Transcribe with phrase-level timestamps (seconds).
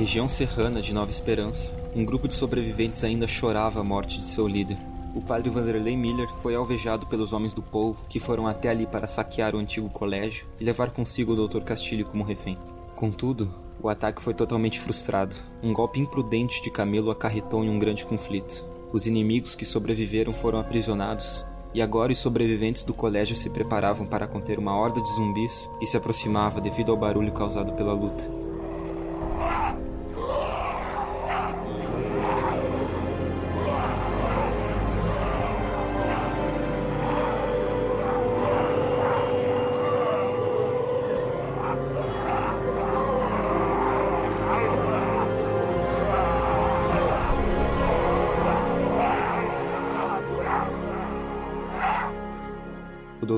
[0.00, 4.48] Região serrana de Nova Esperança, um grupo de sobreviventes ainda chorava a morte de seu
[4.48, 4.78] líder.
[5.14, 9.06] O padre Vanderlei Miller foi alvejado pelos homens do povo que foram até ali para
[9.06, 11.60] saquear o antigo colégio e levar consigo o Dr.
[11.60, 12.56] Castilho como refém.
[12.96, 15.36] Contudo, o ataque foi totalmente frustrado.
[15.62, 18.64] Um golpe imprudente de Camelo acarretou em um grande conflito.
[18.94, 21.44] Os inimigos que sobreviveram foram aprisionados
[21.74, 25.84] e agora os sobreviventes do colégio se preparavam para conter uma horda de zumbis que
[25.84, 28.39] se aproximava devido ao barulho causado pela luta.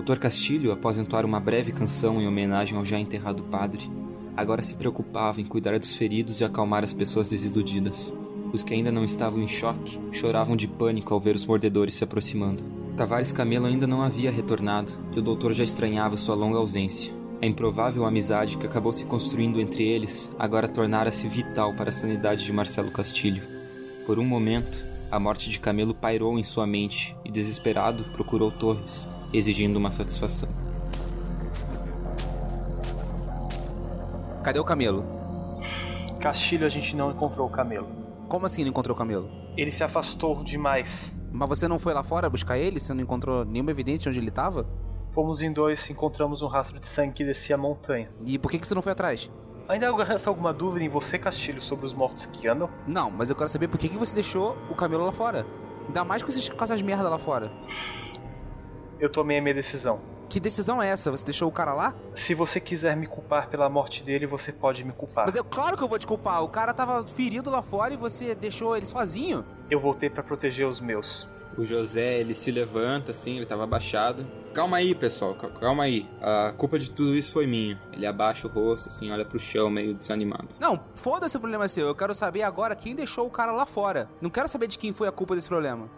[0.02, 0.18] Dr.
[0.18, 3.88] Castilho, após entoar uma breve canção em homenagem ao já enterrado padre,
[4.36, 8.12] agora se preocupava em cuidar dos feridos e acalmar as pessoas desiludidas.
[8.52, 12.02] Os que ainda não estavam em choque choravam de pânico ao ver os mordedores se
[12.02, 12.64] aproximando.
[12.96, 17.14] Tavares Camelo ainda não havia retornado e o doutor já estranhava sua longa ausência.
[17.40, 22.44] A improvável amizade que acabou se construindo entre eles agora tornara-se vital para a sanidade
[22.44, 23.44] de Marcelo Castilho.
[24.04, 29.08] Por um momento, a morte de Camelo pairou em sua mente e, desesperado, procurou Torres,
[29.32, 30.48] exigindo uma satisfação.
[34.42, 35.04] Cadê o camelo?
[36.20, 37.88] Castilho, a gente não encontrou o camelo.
[38.28, 39.30] Como assim não encontrou o camelo?
[39.56, 41.12] Ele se afastou demais.
[41.30, 42.80] Mas você não foi lá fora buscar ele?
[42.80, 44.66] Você não encontrou nenhuma evidência de onde ele estava?
[45.12, 48.10] Fomos em dois e encontramos um rastro de sangue que descia a montanha.
[48.26, 49.30] E por que, que você não foi atrás?
[49.68, 52.68] Ainda resta alguma dúvida em você, Castilho, sobre os mortos que andam?
[52.86, 55.46] Não, mas eu quero saber por que, que você deixou o camelo lá fora.
[55.86, 57.50] Ainda mais com, esses, com essas merda lá fora.
[59.02, 60.00] Eu tomei a minha decisão.
[60.28, 61.10] Que decisão é essa?
[61.10, 61.92] Você deixou o cara lá?
[62.14, 65.24] Se você quiser me culpar pela morte dele, você pode me culpar.
[65.26, 66.40] Mas é claro que eu vou te culpar.
[66.44, 69.44] O cara tava ferido lá fora e você deixou ele sozinho.
[69.68, 71.28] Eu voltei para proteger os meus.
[71.58, 74.24] O José, ele se levanta assim, ele tava abaixado.
[74.54, 76.08] Calma aí, pessoal, calma aí.
[76.20, 77.82] A culpa de tudo isso foi minha.
[77.92, 80.54] Ele abaixa o rosto, assim, olha pro chão, meio desanimado.
[80.60, 81.88] Não, foda-se o problema seu.
[81.88, 84.08] Eu quero saber agora quem deixou o cara lá fora.
[84.20, 85.90] Não quero saber de quem foi a culpa desse problema.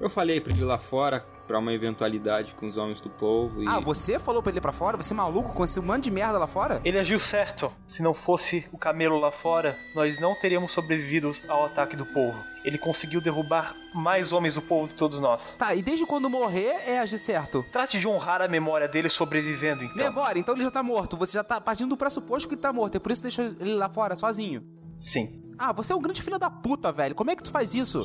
[0.00, 3.66] Eu falei pra ele lá fora, pra uma eventualidade com os homens do povo e...
[3.66, 4.98] Ah, você falou pra ele pra fora?
[4.98, 6.80] Você é maluco com esse monte de merda lá fora?
[6.84, 7.72] Ele agiu certo.
[7.86, 12.44] Se não fosse o camelo lá fora, nós não teríamos sobrevivido ao ataque do povo.
[12.62, 15.56] Ele conseguiu derrubar mais homens do povo do que todos nós.
[15.56, 17.64] Tá, e desde quando morrer é agir certo?
[17.72, 19.96] Trate de honrar a memória dele sobrevivendo, então.
[19.96, 20.38] Memória?
[20.38, 21.16] Então ele já tá morto.
[21.16, 22.96] Você já tá partindo do pressuposto que ele tá morto.
[22.96, 24.62] É por isso que deixou ele lá fora, sozinho.
[24.98, 25.42] Sim.
[25.58, 27.14] Ah, você é um grande filho da puta, velho.
[27.14, 28.04] Como é que tu faz isso?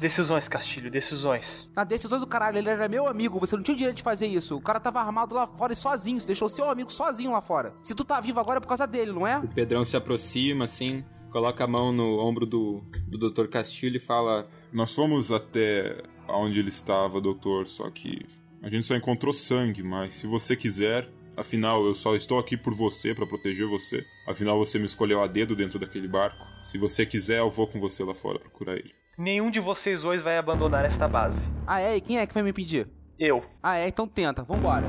[0.00, 1.70] Decisões, Castilho, decisões.
[1.76, 4.26] Ah, decisões do caralho, ele era meu amigo, você não tinha o direito de fazer
[4.26, 4.56] isso.
[4.56, 7.74] O cara tava armado lá fora e sozinho, você deixou seu amigo sozinho lá fora.
[7.82, 9.38] Se tu tá vivo agora é por causa dele, não é?
[9.38, 13.46] O Pedrão se aproxima, assim, coloca a mão no ombro do, do Dr.
[13.48, 18.26] Castilho e fala: Nós fomos até onde ele estava, doutor, só que
[18.62, 22.72] a gente só encontrou sangue, mas se você quiser, Afinal, eu só estou aqui por
[22.72, 24.06] você, para proteger você.
[24.26, 26.46] Afinal, você me escolheu a dedo dentro daquele barco.
[26.62, 28.94] Se você quiser, eu vou com você lá fora procurar ele.
[29.18, 31.50] Nenhum de vocês dois vai abandonar esta base.
[31.66, 31.96] Ah, é?
[31.96, 32.86] E quem é que vai me impedir?
[33.18, 33.42] Eu.
[33.62, 33.88] Ah, é?
[33.88, 34.86] Então tenta, vambora.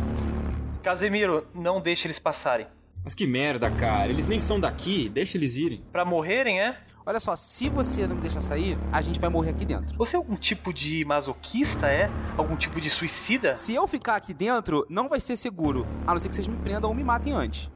[0.83, 2.67] Casemiro, não deixe eles passarem.
[3.05, 4.09] Mas que merda, cara.
[4.09, 5.07] Eles nem são daqui.
[5.07, 5.81] Deixa eles irem.
[5.93, 6.77] Pra morrerem, é?
[7.05, 9.97] Olha só, se você não me deixar sair, a gente vai morrer aqui dentro.
[9.97, 12.09] Você é algum tipo de masoquista, é?
[12.35, 13.55] Algum tipo de suicida?
[13.55, 15.87] Se eu ficar aqui dentro, não vai ser seguro.
[16.05, 17.71] A não ser que vocês me prendam ou me matem antes.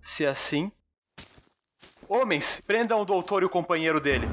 [0.00, 0.72] Se é assim.
[2.08, 4.26] Homens, prendam o doutor e o companheiro dele.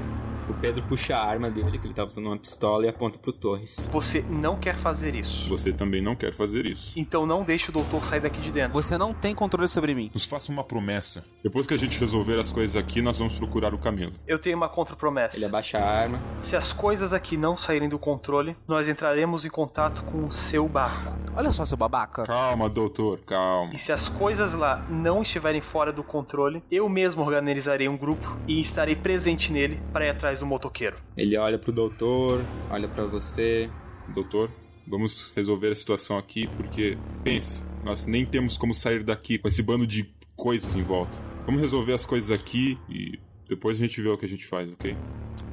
[0.49, 3.33] O Pedro puxa a arma dele, que ele tava usando uma pistola, e aponta pro
[3.33, 3.89] Torres.
[3.91, 5.49] Você não quer fazer isso.
[5.49, 6.93] Você também não quer fazer isso.
[6.95, 8.73] Então não deixe o doutor sair daqui de dentro.
[8.73, 10.11] Você não tem controle sobre mim.
[10.13, 11.23] Nos faça uma promessa.
[11.43, 14.13] Depois que a gente resolver as coisas aqui, nós vamos procurar o camelo.
[14.27, 15.37] Eu tenho uma contra-promessa.
[15.37, 16.21] Ele abaixa a arma.
[16.41, 20.67] Se as coisas aqui não saírem do controle, nós entraremos em contato com o seu
[20.67, 21.13] barco.
[21.35, 22.23] Olha só, seu babaca.
[22.23, 23.73] Calma, doutor, calma.
[23.73, 28.37] E se as coisas lá não estiverem fora do controle, eu mesmo organizarei um grupo
[28.47, 30.97] e estarei presente nele para ir atrás do motoqueiro.
[31.15, 33.69] Ele olha pro doutor, olha para você.
[34.13, 34.51] Doutor,
[34.87, 39.61] vamos resolver a situação aqui porque, pense, nós nem temos como sair daqui com esse
[39.61, 41.21] bando de coisas em volta.
[41.45, 44.71] Vamos resolver as coisas aqui e depois a gente vê o que a gente faz,
[44.71, 44.95] ok?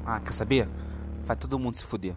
[0.05, 0.69] Ah, quer saber?
[1.23, 2.17] Vai todo mundo se fuder.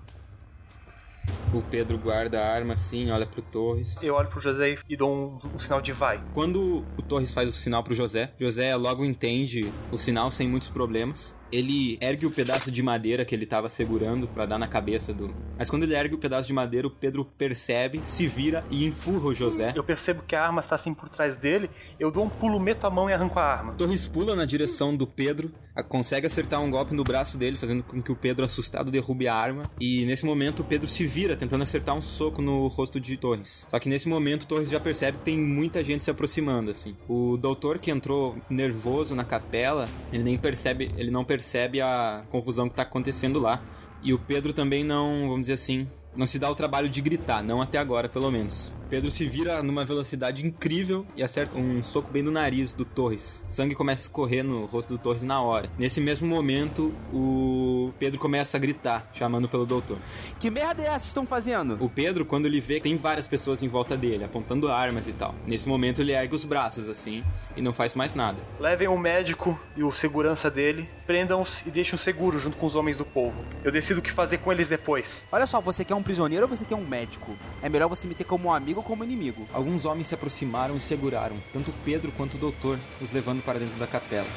[1.53, 4.03] O Pedro guarda a arma assim, olha pro Torres.
[4.03, 6.21] Eu olho pro José e dou um, um sinal de vai.
[6.33, 10.69] Quando o Torres faz o sinal pro José, José logo entende o sinal sem muitos
[10.69, 11.33] problemas.
[11.51, 15.33] Ele ergue o pedaço de madeira que ele tava segurando para dar na cabeça do.
[15.57, 19.27] Mas quando ele ergue o pedaço de madeira, o Pedro percebe, se vira e empurra
[19.27, 19.71] o José.
[19.73, 21.69] Eu percebo que a arma está assim por trás dele.
[21.97, 23.73] Eu dou um pulo, meto a mão e arranco a arma.
[23.73, 25.51] Torres pula na direção do Pedro,
[25.83, 29.35] consegue acertar um golpe no braço dele, fazendo com que o Pedro, assustado, derrube a
[29.35, 29.69] arma.
[29.79, 33.67] E nesse momento o Pedro se vira, tentando acertar um soco no rosto de Torres.
[33.69, 36.95] Só que nesse momento Torres já percebe que tem muita gente se aproximando, assim.
[37.07, 42.69] O doutor que entrou nervoso na capela, ele nem percebe, ele não percebe a confusão
[42.69, 43.61] que tá acontecendo lá.
[44.01, 47.43] E o Pedro também não, vamos dizer assim, não se dá o trabalho de gritar,
[47.43, 48.71] não até agora, pelo menos.
[48.89, 53.43] Pedro se vira numa velocidade incrível e acerta um soco bem no nariz do Torres.
[53.49, 55.69] Sangue começa a escorrer no rosto do Torres na hora.
[55.77, 59.97] Nesse mesmo momento, o Pedro começa a gritar, chamando pelo doutor.
[60.39, 61.83] Que merda é essa que estão fazendo?
[61.83, 65.13] O Pedro, quando ele vê que tem várias pessoas em volta dele, apontando armas e
[65.13, 65.33] tal.
[65.47, 67.23] Nesse momento, ele ergue os braços assim
[67.57, 68.37] e não faz mais nada.
[68.59, 72.99] Levem o médico e o segurança dele, prendam-os e deixem-os seguros junto com os homens
[72.99, 73.43] do povo.
[73.63, 75.25] Eu decido o que fazer com eles depois.
[75.31, 77.35] Olha só, você quer um prisioneiro ou você quer um médico?
[77.63, 79.47] É melhor você me ter como um amigo ou como inimigo.
[79.51, 83.77] Alguns homens se aproximaram e seguraram, tanto Pedro quanto o doutor, os levando para dentro
[83.79, 84.27] da capela.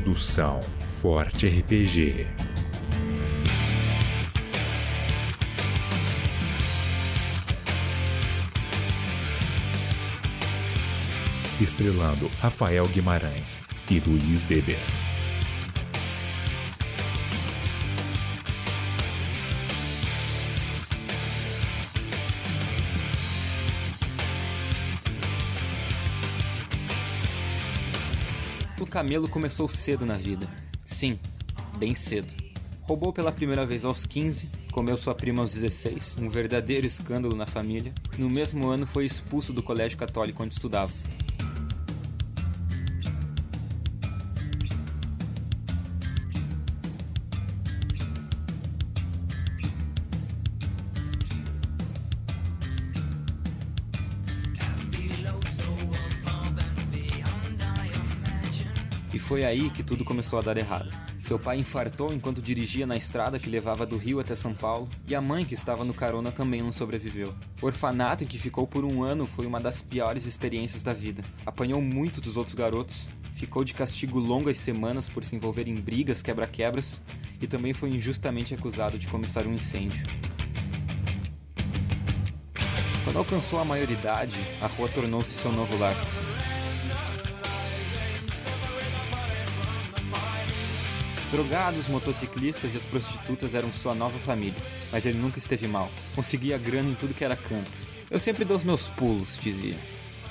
[0.00, 2.26] Produção Forte RPG.
[11.60, 13.58] Estrelando Rafael Guimarães
[13.90, 15.09] e Luiz Beber.
[29.00, 30.46] Camelo começou cedo na vida.
[30.84, 31.18] Sim,
[31.78, 32.30] bem cedo.
[32.82, 37.46] Roubou pela primeira vez aos 15, comeu sua prima aos 16, um verdadeiro escândalo na
[37.46, 37.94] família.
[38.18, 40.92] No mesmo ano foi expulso do colégio católico onde estudava.
[59.30, 60.92] Foi aí que tudo começou a dar errado.
[61.16, 65.14] Seu pai infartou enquanto dirigia na estrada que levava do Rio até São Paulo, e
[65.14, 67.32] a mãe que estava no carona também não sobreviveu.
[67.62, 71.22] O orfanato em que ficou por um ano foi uma das piores experiências da vida.
[71.46, 76.22] Apanhou muito dos outros garotos, ficou de castigo longas semanas por se envolver em brigas,
[76.22, 77.00] quebra-quebras,
[77.40, 80.04] e também foi injustamente acusado de começar um incêndio.
[83.04, 85.94] Quando alcançou a maioridade, a rua tornou-se seu novo lar.
[91.30, 94.60] Drogados, motociclistas e as prostitutas eram sua nova família,
[94.90, 95.88] mas ele nunca esteve mal.
[96.14, 97.70] Conseguia grana em tudo que era canto.
[98.10, 99.76] Eu sempre dou os meus pulos, dizia.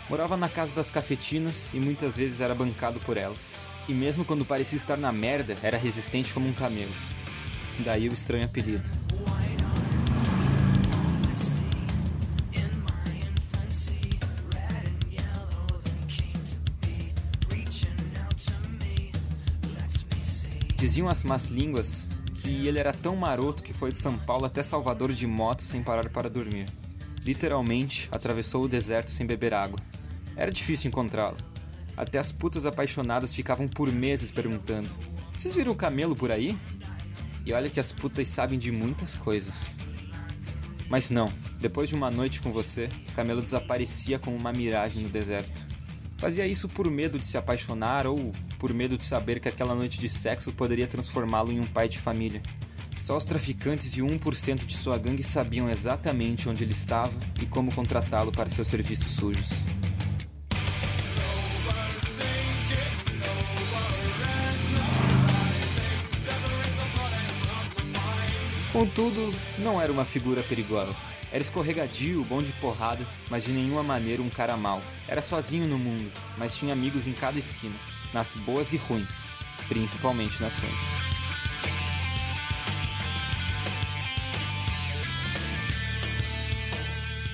[0.10, 3.56] Morava na casa das cafetinas e muitas vezes era bancado por elas.
[3.88, 6.92] E mesmo quando parecia estar na merda, era resistente como um camelo.
[7.80, 8.84] Daí o estranho apelido.
[20.80, 24.64] Diziam as más línguas que ele era tão maroto que foi de São Paulo até
[24.64, 26.68] Salvador de moto sem parar para dormir.
[27.22, 29.78] Literalmente, atravessou o deserto sem beber água.
[30.38, 31.36] Era difícil encontrá-lo.
[31.98, 34.90] Até as putas apaixonadas ficavam por meses perguntando:
[35.38, 36.58] Vocês viram o camelo por aí?
[37.46, 39.72] E olha que as putas sabem de muitas coisas.
[40.90, 45.10] Mas não, depois de uma noite com você, o camelo desaparecia como uma miragem no
[45.10, 45.68] deserto.
[46.20, 49.98] Fazia isso por medo de se apaixonar ou por medo de saber que aquela noite
[50.02, 52.42] de sexo poderia transformá-lo em um pai de família.
[53.00, 57.74] Só os traficantes e 1% de sua gangue sabiam exatamente onde ele estava e como
[57.74, 59.64] contratá-lo para seus serviços sujos.
[68.72, 71.02] Contudo, não era uma figura perigosa.
[71.32, 74.80] Era escorregadio, bom de porrada, mas de nenhuma maneira um cara mau.
[75.08, 77.76] Era sozinho no mundo, mas tinha amigos em cada esquina,
[78.14, 79.30] nas boas e ruins,
[79.68, 81.10] principalmente nas ruins.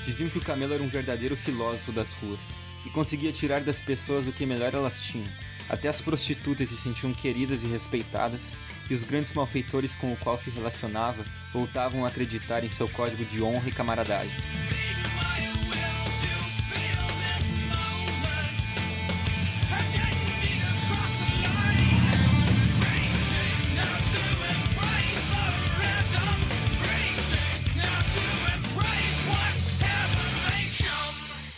[0.06, 2.54] Diziam que o camelo era um verdadeiro filósofo das ruas
[2.86, 5.28] e conseguia tirar das pessoas o que melhor elas tinham.
[5.68, 8.58] Até as prostitutas se sentiam queridas e respeitadas,
[8.90, 11.24] e os grandes malfeitores com o qual se relacionava
[11.54, 14.65] voltavam a acreditar em seu código de honra e camaradagem.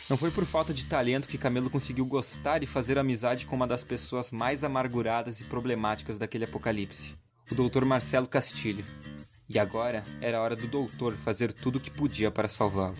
[0.10, 3.68] Não foi por falta de talento que Camelo conseguiu gostar e fazer amizade com uma
[3.68, 7.18] das pessoas mais amarguradas e problemáticas daquele apocalipse,
[7.52, 7.84] o Dr.
[7.84, 8.86] Marcelo Castilho.
[9.50, 12.96] E agora era hora do doutor fazer tudo o que podia para salvá-lo.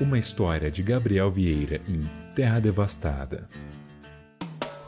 [0.00, 3.48] Uma história de Gabriel Vieira em Terra Devastada.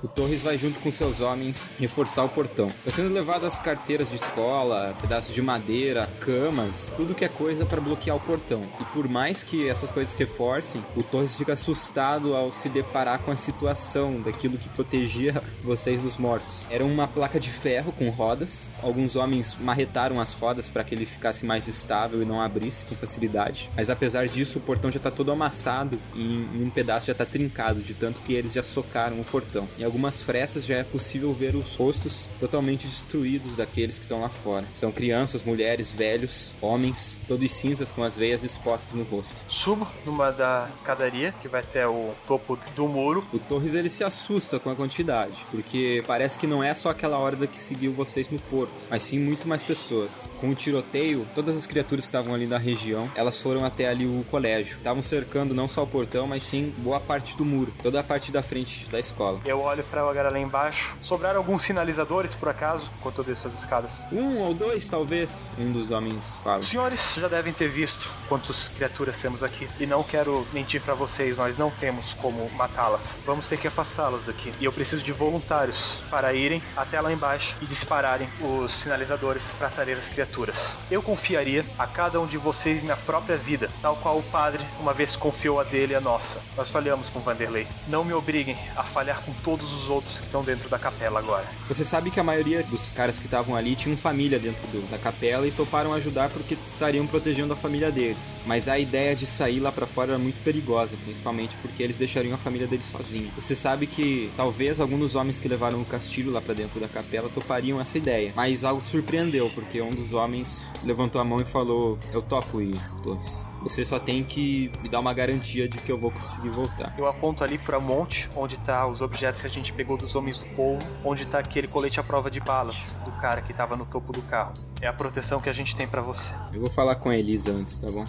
[0.07, 2.69] O Torres vai junto com seus homens reforçar o portão.
[2.69, 7.67] Está sendo levado as carteiras de escola, pedaços de madeira, camas, tudo que é coisa
[7.67, 8.69] para bloquear o portão.
[8.81, 13.33] E por mais que essas coisas reforcem, o Torres fica assustado ao se deparar com
[13.33, 16.69] a situação daquilo que protegia vocês dos mortos.
[16.71, 18.73] Era uma placa de ferro com rodas.
[18.81, 22.95] Alguns homens marretaram as rodas para que ele ficasse mais estável e não abrisse com
[22.95, 23.69] facilidade.
[23.75, 27.81] Mas apesar disso, o portão já está todo amassado e um pedaço já está trincado
[27.81, 29.67] de tanto que eles já socaram o portão.
[29.97, 34.67] Algumas frestas já é possível ver os rostos totalmente destruídos daqueles que estão lá fora.
[34.75, 39.43] São crianças, mulheres, velhos, homens, todos cinzas com as veias expostas no rosto.
[39.49, 43.27] Subo numa da escadaria que vai até o topo do muro.
[43.33, 47.19] O Torres ele se assusta com a quantidade, porque parece que não é só aquela
[47.19, 50.31] horda que seguiu vocês no porto, mas sim muito mais pessoas.
[50.39, 54.05] Com o tiroteio, todas as criaturas que estavam ali na região, elas foram até ali
[54.05, 54.77] o colégio.
[54.77, 58.31] Estavam cercando não só o portão, mas sim boa parte do muro, toda a parte
[58.31, 59.41] da frente da escola.
[59.47, 60.97] Eu olho pra galera lá embaixo.
[61.01, 64.03] Sobraram alguns sinalizadores, por acaso, enquanto eu desço as escadas.
[64.13, 66.59] Um ou dois, talvez, um dos homens fala.
[66.59, 69.69] Os senhores já devem ter visto quantas criaturas temos aqui.
[69.79, 73.19] E não quero mentir pra vocês, nós não temos como matá-las.
[73.25, 74.53] Vamos ter que afastá-las daqui.
[74.61, 79.69] E eu preciso de voluntários para irem até lá embaixo e dispararem os sinalizadores para
[79.69, 80.73] atrair as criaturas.
[80.91, 84.93] Eu confiaria a cada um de vocês minha própria vida, tal qual o padre uma
[84.93, 86.41] vez confiou a dele a nossa.
[86.57, 87.67] Nós falhamos com Vanderlei.
[87.89, 91.45] Não me obriguem a falhar com todos os outros que estão dentro da capela agora.
[91.69, 94.99] Você sabe que a maioria dos caras que estavam ali tinham família dentro do- da
[94.99, 98.41] capela e toparam ajudar porque estariam protegendo a família deles.
[98.47, 102.35] Mas a ideia de sair lá pra fora era muito perigosa, principalmente porque eles deixariam
[102.35, 103.31] a família deles sozinhos.
[103.35, 106.89] Você sabe que talvez alguns dos homens que levaram o castilho lá pra dentro da
[106.89, 111.41] capela topariam essa ideia, mas algo te surpreendeu porque um dos homens levantou a mão
[111.41, 113.47] e falou: "Eu topo ir, Torres.
[113.69, 117.07] Você só tem que me dar uma garantia de que eu vou conseguir voltar." Eu
[117.07, 120.47] aponto ali para monte, onde tá os objetos que a gente pegou dos homens do
[120.55, 124.13] povo, onde tá aquele colete à prova de balas do cara que tava no topo
[124.13, 124.55] do carro.
[124.81, 126.33] É a proteção que a gente tem pra você.
[126.53, 128.05] Eu vou falar com a Elisa antes, tá bom?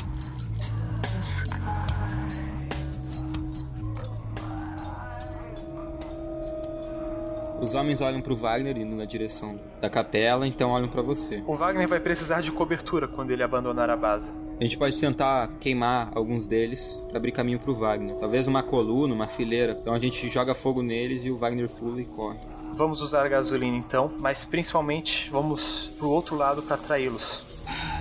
[7.60, 11.44] Os homens olham pro Wagner indo na direção da capela, então olham pra você.
[11.48, 14.32] O Wagner vai precisar de cobertura quando ele abandonar a base.
[14.60, 18.16] A gente pode tentar queimar alguns deles pra abrir caminho pro Wagner.
[18.16, 19.78] Talvez uma coluna, uma fileira.
[19.80, 22.38] Então a gente joga fogo neles e o Wagner pula e corre.
[22.76, 27.47] Vamos usar gasolina então, mas principalmente vamos pro outro lado para atraí-los.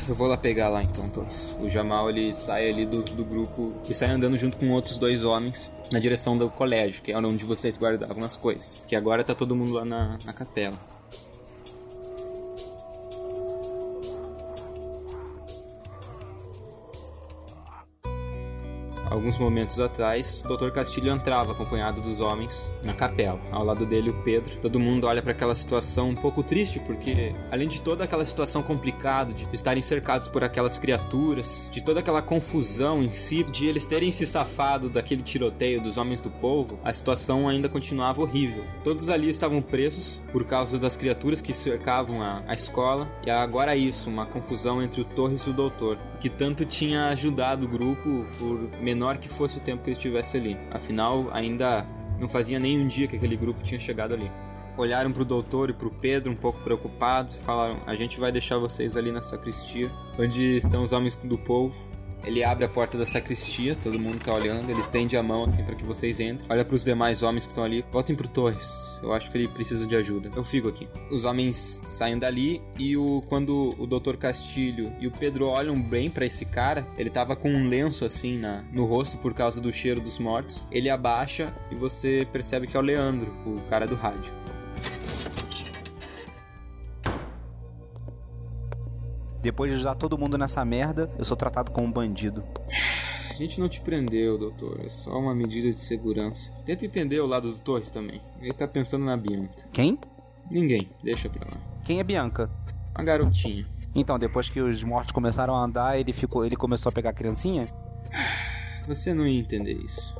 [0.08, 1.56] Eu vou lá pegar lá então, Torres.
[1.60, 5.24] O Jamal ele sai ali do, do grupo e sai andando junto com outros dois
[5.24, 8.84] homens na direção do colégio, que era onde vocês guardavam as coisas.
[8.86, 10.78] Que agora tá todo mundo lá na, na capela.
[19.10, 20.70] Alguns momentos atrás, o Dr.
[20.70, 23.40] Castilho entrava acompanhado dos homens na capela.
[23.50, 24.56] Ao lado dele, o Pedro.
[24.56, 28.62] Todo mundo olha para aquela situação um pouco triste, porque além de toda aquela situação
[28.62, 33.86] complicada de estarem cercados por aquelas criaturas, de toda aquela confusão em si, de eles
[33.86, 38.64] terem se safado daquele tiroteio dos homens do povo, a situação ainda continuava horrível.
[38.82, 43.76] Todos ali estavam presos por causa das criaturas que cercavam a, a escola, e agora
[43.76, 48.26] isso, uma confusão entre o Torres e o Doutor, que tanto tinha ajudado o grupo
[48.38, 50.56] por menor que fosse o tempo que ele estivesse ali.
[50.70, 51.86] Afinal, ainda
[52.18, 54.30] não fazia nem um dia que aquele grupo tinha chegado ali.
[54.76, 58.58] Olharam pro doutor e pro Pedro um pouco preocupados e falaram: A gente vai deixar
[58.58, 61.74] vocês ali na sacristia, onde estão os homens do povo.
[62.26, 65.62] Ele abre a porta da sacristia, todo mundo tá olhando, ele estende a mão assim
[65.62, 66.44] para que vocês entrem.
[66.50, 67.84] Olha para os demais homens que estão ali.
[67.92, 68.98] Voltem pro Torres.
[69.02, 70.30] Eu acho que ele precisa de ajuda.
[70.34, 70.88] Eu fico aqui.
[71.10, 74.16] Os homens saem dali e o quando o Dr.
[74.16, 78.36] Castilho e o Pedro olham bem para esse cara, ele tava com um lenço assim
[78.38, 80.66] na, no rosto por causa do cheiro dos mortos.
[80.70, 84.45] Ele abaixa e você percebe que é o Leandro, o cara do rádio.
[89.46, 92.44] Depois de ajudar todo mundo nessa merda, eu sou tratado como um bandido.
[93.30, 94.80] A gente não te prendeu, doutor.
[94.84, 96.50] É só uma medida de segurança.
[96.64, 98.20] Tenta entender o lado do Torres também.
[98.40, 99.54] Ele tá pensando na Bianca.
[99.72, 100.00] Quem?
[100.50, 101.60] Ninguém, deixa pra lá.
[101.84, 102.50] Quem é Bianca?
[102.92, 103.64] Uma garotinha.
[103.94, 107.14] Então, depois que os mortos começaram a andar, ele ficou, ele começou a pegar a
[107.14, 107.68] criancinha?
[108.88, 110.12] Você não ia entender isso.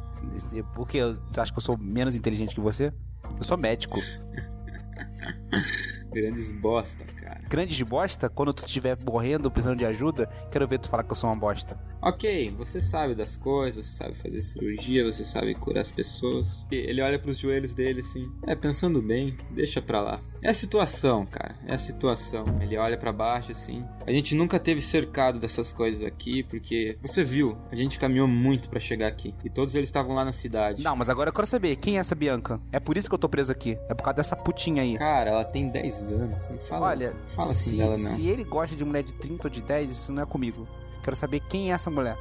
[0.73, 1.01] Por quê?
[1.33, 2.93] Você acha que eu sou menos inteligente que você?
[3.37, 3.99] Eu sou médico.
[6.17, 7.43] Grandes bosta, cara.
[7.47, 11.17] Grandes bosta, quando tu estiver morrendo, precisando de ajuda, quero ver tu falar que eu
[11.17, 11.79] sou uma bosta.
[12.01, 16.67] Ok, você sabe das coisas, você sabe fazer cirurgia, você sabe curar as pessoas.
[16.73, 18.33] E Ele olha pros joelhos dele assim.
[18.47, 20.23] É, pensando bem, deixa pra lá.
[20.43, 21.57] É a situação, cara.
[21.67, 22.45] É a situação.
[22.61, 23.85] Ele olha pra baixo assim.
[24.07, 28.69] A gente nunca teve cercado dessas coisas aqui, porque você viu, a gente caminhou muito
[28.69, 29.35] pra chegar aqui.
[29.45, 30.83] E todos eles estavam lá na cidade.
[30.83, 32.61] Não, mas agora eu quero saber, quem é essa Bianca?
[32.71, 33.77] É por isso que eu tô preso aqui.
[33.89, 34.97] É por causa dessa putinha aí.
[34.97, 36.51] Cara, ela tem 10 anos.
[36.51, 37.99] Não fala, Olha, não fala assim se, dela, não.
[37.99, 40.67] se ele gosta de mulher de 30 ou de 10, isso não é comigo.
[41.03, 42.17] Quero saber quem é essa mulher.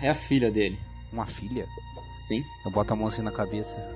[0.00, 0.78] É a filha dele.
[1.12, 1.66] Uma filha?
[2.26, 2.44] Sim.
[2.64, 3.92] Eu boto a mão assim na cabeça.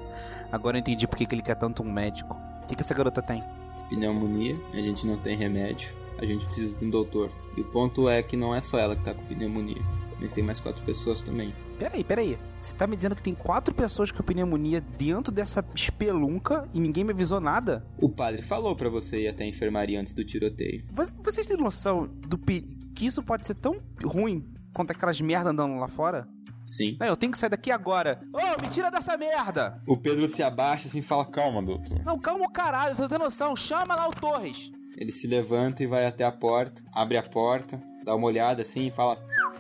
[0.50, 2.40] Agora eu entendi por que que ele quer tanto um médico.
[2.62, 3.42] O que, que essa garota tem?
[3.88, 5.90] Pneumonia, a gente não tem remédio.
[6.18, 7.30] A gente precisa de um doutor.
[7.56, 9.82] E o ponto é que não é só ela que tá com pneumonia.
[10.20, 11.52] Mas tem mais quatro pessoas também.
[11.78, 12.38] Peraí, peraí.
[12.60, 17.02] Você tá me dizendo que tem quatro pessoas com pneumonia dentro dessa espelunca e ninguém
[17.02, 17.84] me avisou nada?
[18.00, 20.84] O padre falou pra você ir até a enfermaria antes do tiroteio.
[20.92, 22.64] Vo- Vocês têm noção do que
[23.00, 26.28] isso pode ser tão ruim quanto aquelas merda andando lá fora?
[26.66, 26.96] Sim.
[27.00, 28.20] Não, eu tenho que sair daqui agora.
[28.32, 29.80] Ô, me tira dessa merda!
[29.86, 31.24] O Pedro se abaixa assim e fala.
[31.26, 32.02] Calma, doutor.
[32.04, 33.54] Não, calma o caralho, você não tem noção.
[33.56, 34.70] Chama lá o Torres.
[34.96, 38.86] Ele se levanta e vai até a porta, abre a porta, dá uma olhada assim
[38.88, 39.18] e fala: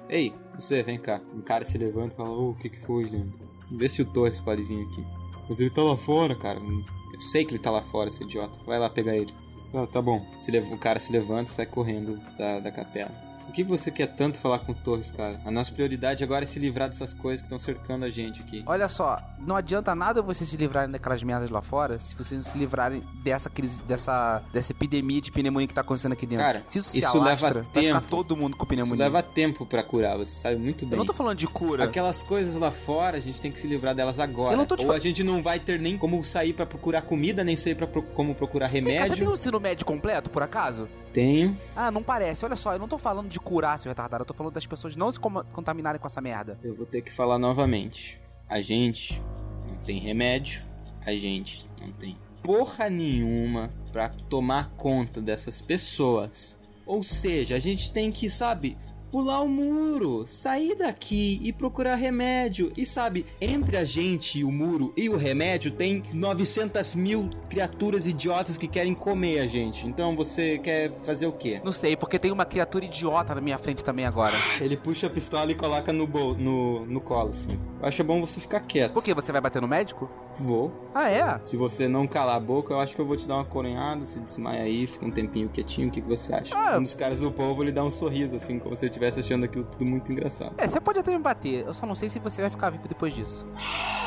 [0.08, 1.20] Ei, você, vem cá.
[1.34, 3.38] Um cara se levanta e fala: Ô, o que que foi, Leandro?
[3.70, 5.04] Vê se o Torres pode vir aqui.
[5.48, 6.58] Mas ele tá lá fora, cara.
[6.60, 8.58] Eu sei que ele tá lá fora, seu idiota.
[8.66, 9.32] Vai lá pegar ele.
[9.74, 10.22] Ah, tá bom.
[10.38, 13.10] Se leva- O cara se levanta e sai correndo da, da capela.
[13.48, 15.38] O que você quer tanto falar com o Torres, cara?
[15.44, 18.62] A nossa prioridade agora é se livrar dessas coisas que estão cercando a gente aqui.
[18.66, 22.50] Olha só, não adianta nada vocês se livrarem daquelas merdas lá fora se vocês não
[22.50, 26.46] se livrarem dessa crise, dessa, dessa epidemia de pneumonia que tá acontecendo aqui dentro.
[26.46, 28.06] Cara, se isso, se isso leva alastra, vai ficar tempo.
[28.10, 29.04] todo mundo com Isso pneumonia.
[29.04, 30.92] leva tempo pra curar, você sabe muito bem.
[30.92, 31.84] Eu não tô falando de cura.
[31.84, 34.54] Aquelas coisas lá fora, a gente tem que se livrar delas agora.
[34.54, 37.02] Eu não tô te Ou a gente não vai ter nem como sair pra procurar
[37.02, 39.30] comida, nem sair pra pro- como procurar Vem cá, você tem remédio.
[39.30, 40.88] um ensino médio completo, por acaso?
[41.12, 41.58] Tenho.
[41.76, 42.44] Ah, não parece.
[42.44, 44.22] Olha só, eu não tô falando de curar, seu retardado.
[44.22, 46.58] Eu tô falando das pessoas não se contaminarem com essa merda.
[46.62, 48.20] Eu vou ter que falar novamente.
[48.48, 49.22] A gente
[49.68, 50.62] não tem remédio,
[51.04, 56.58] a gente não tem porra nenhuma pra tomar conta dessas pessoas.
[56.84, 58.76] Ou seja, a gente tem que, sabe,
[59.12, 62.72] pular o muro, sair daqui e procurar remédio.
[62.74, 68.06] E sabe, entre a gente e o muro e o remédio tem 900 mil criaturas
[68.06, 69.86] idiotas que querem comer a gente.
[69.86, 71.60] Então você quer fazer o quê?
[71.62, 74.34] Não sei, porque tem uma criatura idiota na minha frente também agora.
[74.58, 77.60] Ele puxa a pistola e coloca no, bol no, no colo, assim.
[77.82, 78.92] Eu acho bom você ficar quieto.
[78.92, 79.12] Por quê?
[79.12, 80.10] Você vai bater no médico?
[80.38, 80.72] Vou.
[80.94, 81.40] Ah, é?
[81.44, 84.06] Se você não calar a boca, eu acho que eu vou te dar uma coronhada,
[84.06, 86.56] se desmaia aí, fica um tempinho quietinho, o que, que você acha?
[86.56, 86.78] Ah.
[86.78, 89.44] Um dos caras do povo, ele dá um sorriso, assim, como se ele estivesse achando
[89.44, 90.54] aquilo tudo muito engraçado.
[90.56, 91.64] É, você pode até me bater.
[91.66, 93.46] Eu só não sei se você vai ficar vivo depois disso.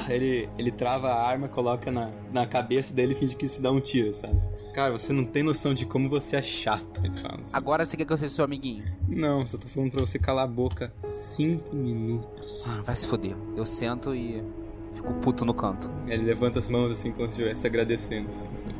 [0.07, 3.71] Ele, ele trava a arma, coloca na, na cabeça dele e finge que se dá
[3.71, 4.39] um tiro, sabe?
[4.73, 7.55] Cara, você não tem noção de como você é chato, ele fala assim.
[7.55, 8.83] Agora você quer que eu seja seu amiguinho?
[9.07, 12.63] Não, só tô falando pra você calar a boca cinco minutos.
[12.67, 13.37] Ah, vai se foder.
[13.55, 14.43] Eu sento e
[14.91, 15.89] fico puto no canto.
[16.07, 18.75] Ele levanta as mãos assim, como se estivesse agradecendo, assim, sabe?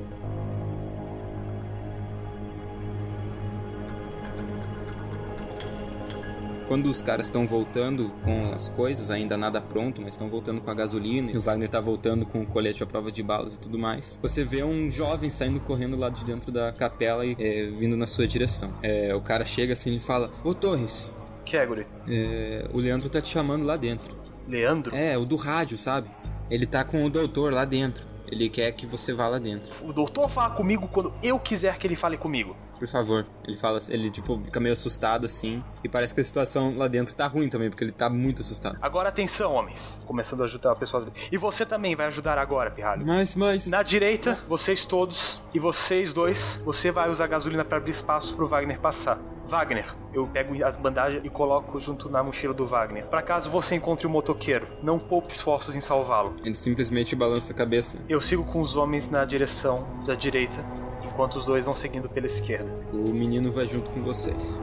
[6.68, 10.72] Quando os caras estão voltando com as coisas, ainda nada pronto, mas estão voltando com
[10.72, 13.60] a gasolina, e o Wagner tá voltando com o colete à prova de balas e
[13.60, 17.66] tudo mais, você vê um jovem saindo correndo lá de dentro da capela e é,
[17.68, 18.74] vindo na sua direção.
[18.82, 21.86] É, o cara chega assim e fala: Ô Torres, Que é, guri?
[22.08, 24.16] é, o Leandro tá te chamando lá dentro.
[24.48, 24.96] Leandro?
[24.96, 26.10] É, o do rádio, sabe?
[26.50, 28.06] Ele tá com o doutor lá dentro.
[28.28, 29.72] Ele quer que você vá lá dentro.
[29.88, 32.56] O doutor fala comigo quando eu quiser que ele fale comigo.
[32.78, 33.26] Por favor.
[33.48, 37.16] Ele fala, ele tipo fica meio assustado assim, e parece que a situação lá dentro
[37.16, 38.78] tá ruim também, porque ele tá muito assustado.
[38.82, 40.02] Agora atenção, homens.
[40.06, 41.06] Começando a ajudar o pessoal.
[41.32, 43.06] E você também vai ajudar agora, Pirralho.
[43.06, 45.42] Mas, mas Na direita, vocês todos.
[45.54, 49.20] E vocês dois, você vai usar gasolina para abrir espaço pro Wagner passar.
[49.48, 53.06] Wagner, eu pego as bandagens e coloco junto na mochila do Wagner.
[53.06, 56.36] Para caso você encontre o motoqueiro, não poupe esforços em salvá-lo.
[56.44, 58.00] Ele simplesmente balança a cabeça.
[58.10, 60.66] Eu sigo com os homens na direção da direita,
[61.06, 62.70] enquanto os dois vão seguindo pela esquerda.
[62.92, 64.60] O menino vai junto com vocês.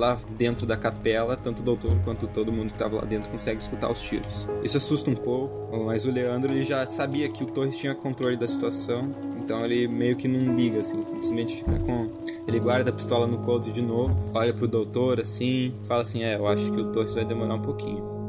[0.00, 3.60] lá dentro da capela, tanto o doutor quanto todo mundo que estava lá dentro consegue
[3.60, 4.48] escutar os tiros.
[4.64, 8.36] Isso assusta um pouco, mas o Leandro ele já sabia que o Torres tinha controle
[8.36, 12.08] da situação, então ele meio que não liga, assim, simplesmente fica com.
[12.46, 16.36] Ele guarda a pistola no coldre de novo, olha pro doutor assim, fala assim: É,
[16.36, 18.19] eu acho que o Torres vai demorar um pouquinho.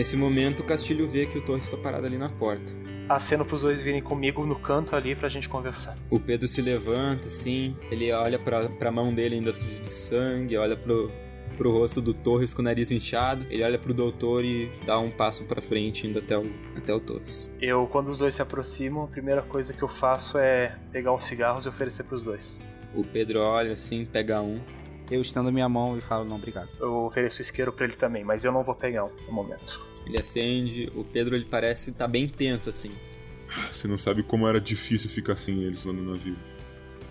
[0.00, 2.72] Nesse momento, o Castilho vê que o Torres está parado ali na porta.
[3.06, 5.94] Aceno pros dois virem comigo no canto ali pra gente conversar.
[6.08, 10.56] O Pedro se levanta, assim, ele olha pra, pra mão dele ainda suja de sangue,
[10.56, 11.12] olha pro,
[11.58, 15.10] pro rosto do Torres com o nariz inchado, ele olha pro doutor e dá um
[15.10, 17.50] passo pra frente indo até o, até o Torres.
[17.60, 21.24] Eu, quando os dois se aproximam, a primeira coisa que eu faço é pegar os
[21.24, 22.58] cigarros e oferecer pros dois.
[22.94, 24.62] O Pedro olha assim, pega um,
[25.10, 26.70] eu estendo minha mão e falo, não, obrigado.
[26.78, 29.89] Eu ofereço isqueiro para ele também, mas eu não vou pegar um no momento.
[30.06, 32.90] Ele acende, o Pedro ele parece estar tá bem tenso assim.
[33.72, 36.36] Você não sabe como era difícil ficar sem eles lá no navio.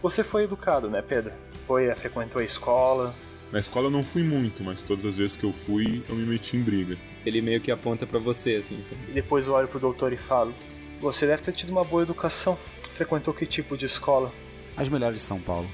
[0.01, 1.33] Você foi educado, né, Pedro?
[1.67, 3.13] Foi, frequentou a escola.
[3.51, 6.25] Na escola eu não fui muito, mas todas as vezes que eu fui, eu me
[6.25, 6.97] meti em briga.
[7.25, 8.81] Ele meio que aponta para você, assim.
[8.83, 9.01] Sabe?
[9.09, 10.53] E depois eu olho pro doutor e falo:
[11.01, 12.57] Você deve ter tido uma boa educação.
[12.93, 14.31] Frequentou que tipo de escola?
[14.77, 15.69] As melhores de São Paulo.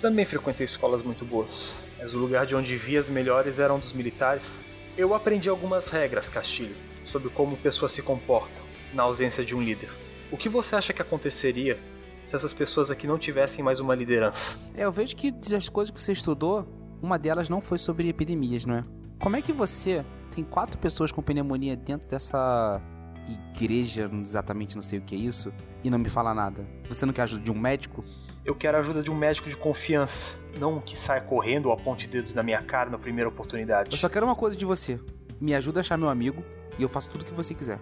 [0.00, 3.92] Também frequentei escolas muito boas, mas o lugar de onde via as melhores eram dos
[3.92, 4.64] militares.
[4.96, 9.88] Eu aprendi algumas regras, Castilho, sobre como pessoas se comportam na ausência de um líder.
[10.30, 11.78] O que você acha que aconteceria
[12.26, 14.58] se essas pessoas aqui não tivessem mais uma liderança?
[14.76, 16.68] É, eu vejo que das coisas que você estudou,
[17.02, 18.84] uma delas não foi sobre epidemias, não é?
[19.18, 22.82] Como é que você tem quatro pessoas com pneumonia dentro dessa
[23.54, 26.68] igreja, exatamente não sei o que é isso, e não me fala nada?
[26.88, 28.04] Você não quer ajuda de um médico?
[28.44, 32.06] Eu quero a ajuda de um médico de confiança, não que saia correndo ou aponte
[32.06, 33.90] dedos na minha cara na primeira oportunidade.
[33.90, 35.00] Eu só quero uma coisa de você.
[35.40, 36.44] Me ajuda a achar meu amigo
[36.78, 37.80] e eu faço tudo o que você quiser.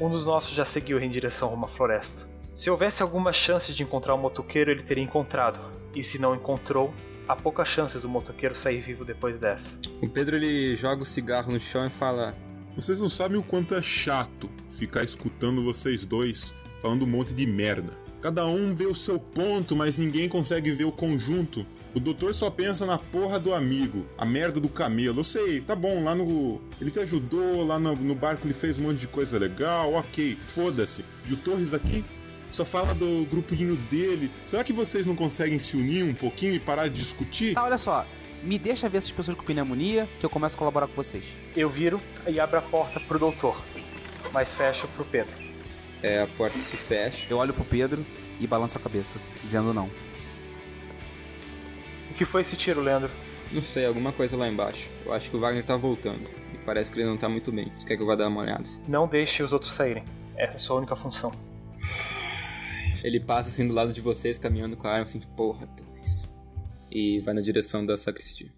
[0.00, 2.26] Um dos nossos já seguiu em direção a uma floresta.
[2.54, 5.60] Se houvesse alguma chance de encontrar um motoqueiro, ele teria encontrado.
[5.94, 6.92] E se não encontrou,
[7.26, 9.78] há poucas chances do motoqueiro sair vivo depois dessa.
[10.00, 12.34] O Pedro ele joga o cigarro no chão e fala:
[12.76, 17.46] Vocês não sabem o quanto é chato ficar escutando vocês dois falando um monte de
[17.46, 17.92] merda.
[18.20, 21.66] Cada um vê o seu ponto, mas ninguém consegue ver o conjunto.
[21.94, 25.20] O doutor só pensa na porra do amigo, a merda do camelo.
[25.20, 26.60] Eu sei, tá bom, lá no.
[26.80, 30.36] Ele te ajudou, lá no, no barco ele fez um monte de coisa legal, ok,
[30.36, 31.04] foda-se.
[31.28, 32.02] E o Torres aqui
[32.50, 34.30] só fala do grupinho dele.
[34.46, 37.54] Será que vocês não conseguem se unir um pouquinho e parar de discutir?
[37.54, 38.06] Tá, olha só.
[38.42, 41.38] Me deixa ver essas pessoas com pneumonia que eu começo a colaborar com vocês.
[41.54, 43.56] Eu viro e abro a porta pro doutor,
[44.32, 45.32] mas fecho pro Pedro.
[46.02, 47.26] É, a porta se fecha.
[47.30, 48.04] Eu olho pro Pedro
[48.40, 49.88] e balanço a cabeça, dizendo não.
[52.12, 53.10] O que foi esse tiro, Leandro?
[53.50, 54.90] Não sei, alguma coisa lá embaixo.
[55.06, 56.28] Eu acho que o Wagner tá voltando.
[56.52, 57.72] E parece que ele não tá muito bem.
[57.74, 58.64] Você quer que eu vá dar uma olhada?
[58.86, 60.04] Não deixe os outros saírem.
[60.36, 61.32] Essa é a sua única função.
[63.02, 66.30] Ele passa assim do lado de vocês, caminhando com a arma assim, porra, Torres.
[66.90, 68.52] E vai na direção da sacristia.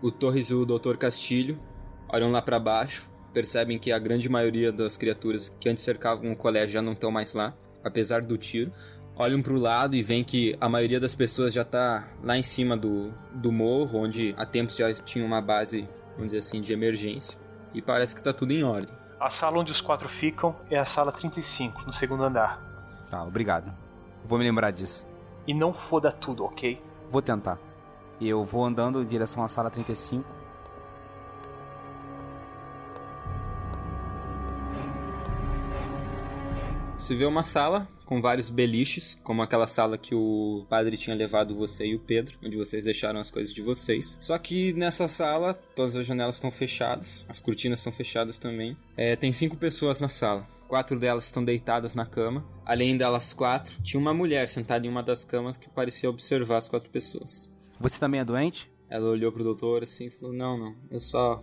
[0.00, 0.96] O Torres e o Dr.
[0.96, 1.60] Castilho
[2.08, 6.36] olham lá para baixo, percebem que a grande maioria das criaturas que antes cercavam o
[6.36, 8.72] colégio já não estão mais lá, apesar do tiro.
[9.16, 12.42] Olham para o lado e veem que a maioria das pessoas já está lá em
[12.42, 16.72] cima do, do morro, onde há tempos já tinha uma base, vamos dizer assim, de
[16.72, 17.38] emergência.
[17.74, 18.94] E parece que está tudo em ordem.
[19.20, 23.04] A sala onde os quatro ficam é a sala 35, no segundo andar.
[23.10, 23.70] Tá, obrigado.
[24.22, 25.06] Vou me lembrar disso.
[25.46, 26.80] E não foda tudo, ok?
[27.08, 27.58] Vou tentar.
[28.18, 30.24] E eu vou andando em direção à sala 35.
[37.00, 41.56] Você vê uma sala com vários beliches, como aquela sala que o padre tinha levado
[41.56, 44.18] você e o Pedro, onde vocês deixaram as coisas de vocês.
[44.20, 48.76] Só que nessa sala, todas as janelas estão fechadas, as cortinas estão fechadas também.
[48.98, 50.46] É, tem cinco pessoas na sala.
[50.68, 52.46] Quatro delas estão deitadas na cama.
[52.66, 56.68] Além delas quatro, tinha uma mulher sentada em uma das camas que parecia observar as
[56.68, 57.48] quatro pessoas.
[57.80, 58.70] Você também é doente?
[58.90, 61.40] Ela olhou pro doutor assim e falou: Não, não, eu só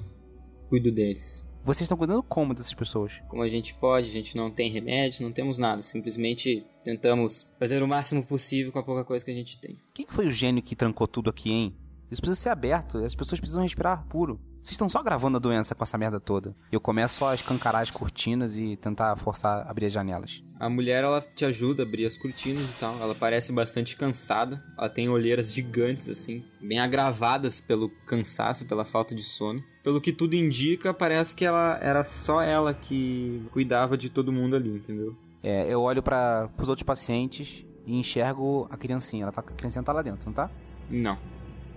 [0.69, 1.46] cuido deles.
[1.67, 3.21] Vocês estão cuidando como dessas pessoas?
[3.27, 5.81] Como a gente pode, a gente não tem remédio, não temos nada.
[5.81, 9.77] Simplesmente tentamos fazer o máximo possível com a pouca coisa que a gente tem.
[9.93, 11.75] Quem que foi o gênio que trancou tudo aqui, hein?
[12.09, 14.39] Isso precisa ser aberto, as pessoas precisam respirar ar puro.
[14.67, 16.53] Vocês estão só gravando a doença com essa merda toda.
[16.69, 20.43] Eu começo a escancarar as cortinas e tentar forçar a abrir as janelas.
[20.59, 22.93] A mulher, ela te ajuda a abrir as cortinas e tal.
[22.99, 24.61] Ela parece bastante cansada.
[24.77, 29.63] Ela tem olheiras gigantes, assim, bem agravadas pelo cansaço, pela falta de sono.
[29.85, 34.57] Pelo que tudo indica, parece que ela era só ela que cuidava de todo mundo
[34.57, 35.15] ali, entendeu?
[35.41, 39.23] É, eu olho para os outros pacientes e enxergo a criancinha.
[39.23, 40.51] Ela tá, a criancinha tá lá dentro, não tá?
[40.89, 41.17] Não.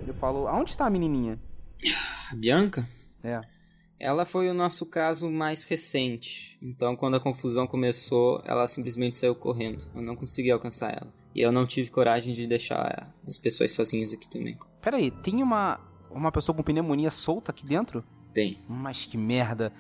[0.05, 1.39] Eu falo, aonde está a menininha?
[2.31, 2.89] A Bianca?
[3.23, 3.41] É.
[3.99, 6.59] Ela foi o nosso caso mais recente.
[6.63, 9.87] Então, quando a confusão começou, ela simplesmente saiu correndo.
[9.95, 11.13] Eu não consegui alcançar ela.
[11.35, 14.59] E eu não tive coragem de deixar as pessoas sozinhas aqui também.
[14.81, 15.79] Pera aí, tem uma,
[16.11, 18.03] uma pessoa com pneumonia solta aqui dentro?
[18.33, 18.59] Tem.
[18.67, 19.73] Mas que merda.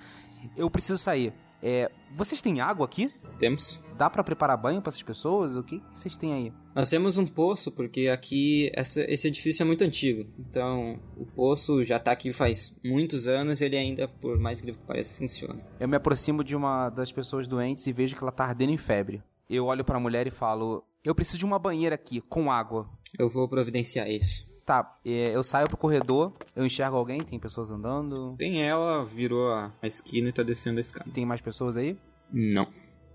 [0.57, 1.33] Eu preciso sair.
[1.63, 3.11] É, vocês têm água aqui?
[3.39, 3.81] Temos.
[4.01, 5.57] Dá pra preparar banho pra essas pessoas?
[5.57, 6.53] O que que vocês têm aí?
[6.75, 10.27] Nós temos um poço, porque aqui essa- esse edifício é muito antigo.
[10.39, 14.81] Então, o poço já tá aqui faz muitos anos e ele ainda, por mais incrível
[14.81, 15.61] que pareça, funciona.
[15.79, 18.79] Eu me aproximo de uma das pessoas doentes e vejo que ela tá ardendo em
[18.79, 19.23] febre.
[19.51, 22.89] Eu olho pra mulher e falo: Eu preciso de uma banheira aqui, com água.
[23.19, 24.49] Eu vou providenciar isso.
[24.65, 28.35] Tá, é, eu saio pro corredor, eu enxergo alguém, tem pessoas andando.
[28.39, 31.11] Tem ela, virou a a esquina e tá descendo a escada.
[31.13, 31.99] Tem mais pessoas aí?
[32.33, 32.67] Não.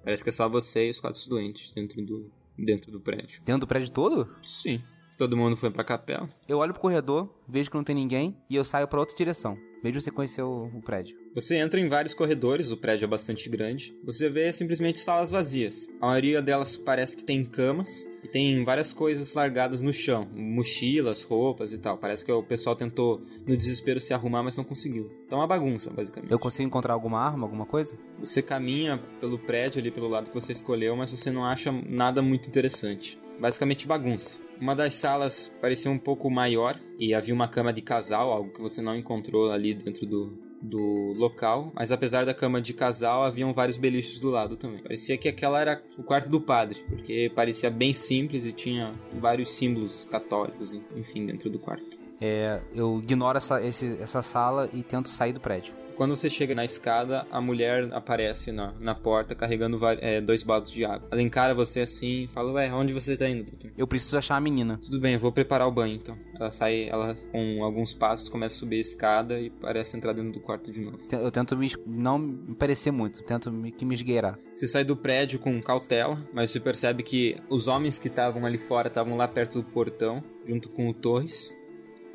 [0.05, 3.41] Parece que é só você e os quatro doentes dentro do, dentro do prédio.
[3.43, 4.35] Dentro do prédio todo?
[4.43, 4.79] Sim.
[5.17, 6.29] Todo mundo foi pra capela.
[6.47, 9.57] Eu olho pro corredor, vejo que não tem ninguém e eu saio pra outra direção.
[9.83, 11.17] Mesmo você conhecer o, o prédio.
[11.35, 13.91] Você entra em vários corredores, o prédio é bastante grande.
[14.05, 15.89] Você vê simplesmente salas vazias.
[15.99, 21.23] A maioria delas parece que tem camas e tem várias coisas largadas no chão, mochilas,
[21.23, 21.97] roupas e tal.
[21.97, 25.11] Parece que o pessoal tentou no desespero se arrumar, mas não conseguiu.
[25.27, 26.31] Tá uma bagunça, basicamente.
[26.31, 27.99] Eu consigo encontrar alguma arma, alguma coisa?
[28.17, 32.21] Você caminha pelo prédio ali pelo lado que você escolheu, mas você não acha nada
[32.21, 33.19] muito interessante.
[33.41, 34.39] Basicamente bagunça.
[34.57, 38.61] Uma das salas parecia um pouco maior e havia uma cama de casal, algo que
[38.61, 41.71] você não encontrou ali dentro do, do local.
[41.75, 44.81] Mas apesar da cama de casal, haviam vários beliches do lado também.
[44.81, 49.51] Parecia que aquela era o quarto do padre, porque parecia bem simples e tinha vários
[49.53, 51.99] símbolos católicos, enfim, dentro do quarto.
[52.21, 55.75] É, eu ignoro essa, esse- essa sala e tento sair do prédio.
[55.95, 60.71] Quando você chega na escada, a mulher aparece na, na porta carregando é, dois baldes
[60.71, 61.07] de água.
[61.11, 63.71] Ela encara você assim e fala: Ué, onde você tá indo, doutor?
[63.77, 64.79] Eu preciso achar a menina.
[64.83, 66.17] Tudo bem, eu vou preparar o banho então.
[66.37, 70.33] Ela sai, ela com alguns passos começa a subir a escada e parece entrar dentro
[70.33, 70.99] do quarto de novo.
[71.11, 74.37] Eu tento me, não me parecer muito, tento me, que me esgueirar.
[74.53, 78.57] Você sai do prédio com cautela, mas você percebe que os homens que estavam ali
[78.57, 81.55] fora estavam lá perto do portão, junto com o Torres.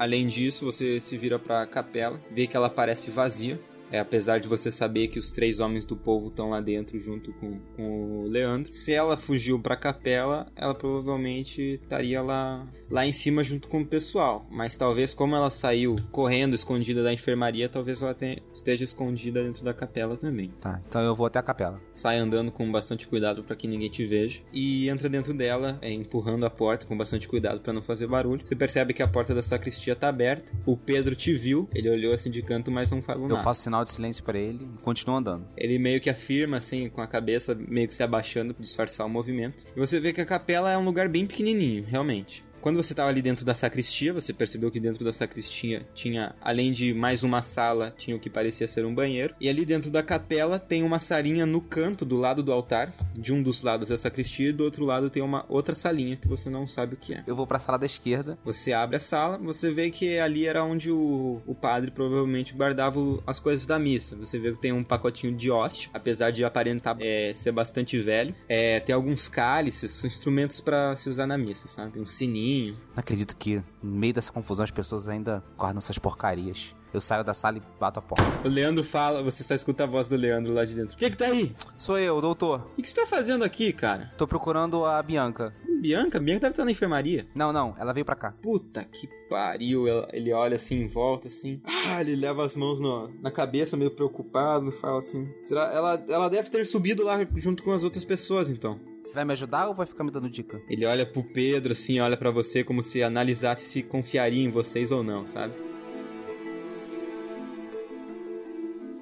[0.01, 3.61] Além disso, você se vira pra capela, vê que ela parece vazia.
[3.90, 7.33] É, apesar de você saber que os três homens do povo estão lá dentro junto
[7.35, 8.72] com, com o Leandro.
[8.72, 13.87] Se ela fugiu pra capela, ela provavelmente estaria lá, lá em cima junto com o
[13.87, 14.46] pessoal.
[14.50, 19.64] Mas talvez, como ela saiu correndo escondida da enfermaria, talvez ela tenha- esteja escondida dentro
[19.64, 21.81] da capela também Tá, então eu vou até a capela.
[21.92, 25.90] sai andando com bastante cuidado para que ninguém te veja e entra dentro dela, é,
[25.90, 28.46] empurrando a porta com bastante cuidado para não fazer barulho.
[28.46, 30.53] Você percebe que a porta da sacristia tá aberta.
[30.66, 33.42] O Pedro te viu, ele olhou assim de canto, mas não falou Eu nada.
[33.42, 35.45] faço sinal de silêncio pra ele e continuo andando.
[35.57, 39.11] Ele meio que afirma assim, com a cabeça meio que se abaixando para disfarçar o
[39.11, 39.64] movimento.
[39.75, 42.45] E você vê que a capela é um lugar bem pequenininho, realmente.
[42.61, 46.73] Quando você estava ali dentro da sacristia, você percebeu que dentro da sacristia tinha, além
[46.73, 49.35] de mais uma sala, tinha o que parecia ser um banheiro.
[49.40, 52.92] E ali dentro da capela tem uma salinha no canto do lado do altar.
[53.18, 56.16] De um dos lados é a sacristia e do outro lado tem uma outra salinha
[56.16, 57.25] que você não sabe o que é.
[57.27, 58.38] Eu vou pra sala da esquerda.
[58.44, 63.01] Você abre a sala, você vê que ali era onde o, o padre provavelmente guardava
[63.27, 64.16] as coisas da missa.
[64.16, 68.35] Você vê que tem um pacotinho de hóstia, apesar de aparentar é, ser bastante velho.
[68.49, 71.99] É, tem alguns cálices, são instrumentos pra se usar na missa, sabe?
[71.99, 72.49] Um sininho.
[72.94, 76.74] Não acredito que no meio dessa confusão as pessoas ainda guardam essas porcarias.
[76.92, 78.40] Eu saio da sala e bato a porta.
[78.44, 80.96] O Leandro fala, você só escuta a voz do Leandro lá de dentro.
[80.96, 81.54] O que que tá aí?
[81.76, 82.66] Sou eu, doutor.
[82.72, 84.12] O que, que você tá fazendo aqui, cara?
[84.18, 85.54] Tô procurando a Bianca.
[85.80, 86.18] Bianca?
[86.18, 87.28] Bianca deve estar na enfermaria.
[87.34, 88.32] Não, não, ela veio pra cá.
[88.42, 89.84] Puta que pariu.
[90.12, 91.62] Ele olha assim em volta, assim.
[91.64, 94.72] Ah, ele leva as mãos no- na cabeça, meio preocupado.
[94.72, 95.72] Fala assim: Será?
[95.72, 98.78] Ela, ela deve ter subido lá junto com as outras pessoas, então.
[99.04, 100.60] Você vai me ajudar ou vai ficar me dando dica?
[100.68, 104.92] Ele olha pro Pedro, assim, olha pra você como se analisasse se confiaria em vocês
[104.92, 105.54] ou não, sabe?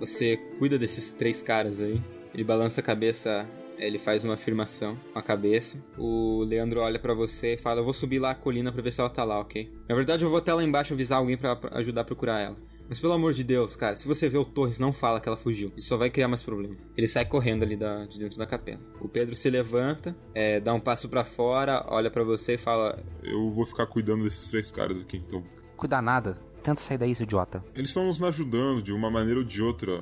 [0.01, 2.01] Você cuida desses três caras aí.
[2.33, 5.83] Ele balança a cabeça, ele faz uma afirmação com a cabeça.
[5.99, 8.93] O Leandro olha pra você e fala: Eu vou subir lá a colina pra ver
[8.93, 9.71] se ela tá lá, ok?
[9.89, 12.57] Na verdade, eu vou até lá embaixo avisar alguém pra ajudar a procurar ela.
[12.89, 15.37] Mas pelo amor de Deus, cara, se você vê o Torres, não fala que ela
[15.37, 15.71] fugiu.
[15.77, 16.75] Isso só vai criar mais problema.
[16.97, 18.81] Ele sai correndo ali da- de dentro da capela.
[19.01, 23.03] O Pedro se levanta, é, dá um passo pra fora, olha pra você e fala:
[23.23, 25.45] Eu vou ficar cuidando desses três caras aqui, então.
[25.77, 26.39] Cuidar nada.
[26.63, 27.65] Tenta sair daí, seu idiota.
[27.75, 29.99] Eles estão nos ajudando de uma maneira ou de outra,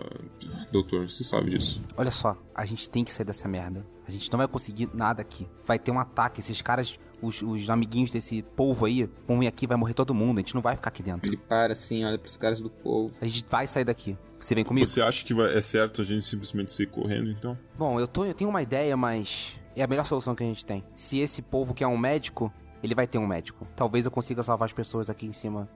[0.73, 1.09] doutor.
[1.09, 1.81] Você sabe disso.
[1.97, 3.87] Olha só, a gente tem que sair dessa merda.
[4.07, 5.49] A gente não vai conseguir nada aqui.
[5.65, 6.41] Vai ter um ataque.
[6.41, 10.39] Esses caras, os, os amiguinhos desse povo aí, vão vir aqui vai morrer todo mundo.
[10.39, 11.29] A gente não vai ficar aqui dentro.
[11.29, 13.13] Ele para assim, olha pros caras do povo.
[13.21, 14.17] A gente vai sair daqui.
[14.39, 14.87] Você vem comigo?
[14.87, 17.59] Você acha que vai- é certo a gente simplesmente sair correndo, então?
[17.77, 20.65] Bom, eu, tô, eu tenho uma ideia, mas é a melhor solução que a gente
[20.65, 20.85] tem.
[20.95, 23.67] Se esse povo quer um médico, ele vai ter um médico.
[23.75, 25.69] Talvez eu consiga salvar as pessoas aqui em cima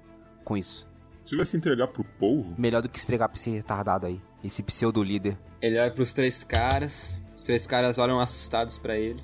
[0.45, 0.89] com isso.
[1.25, 2.55] Você vai se entregar pro povo?
[2.59, 4.21] Melhor do que se entregar pra esse retardado aí.
[4.43, 5.39] Esse pseudo-líder.
[5.61, 9.23] Ele olha pros três caras, os três caras olham assustados pra ele.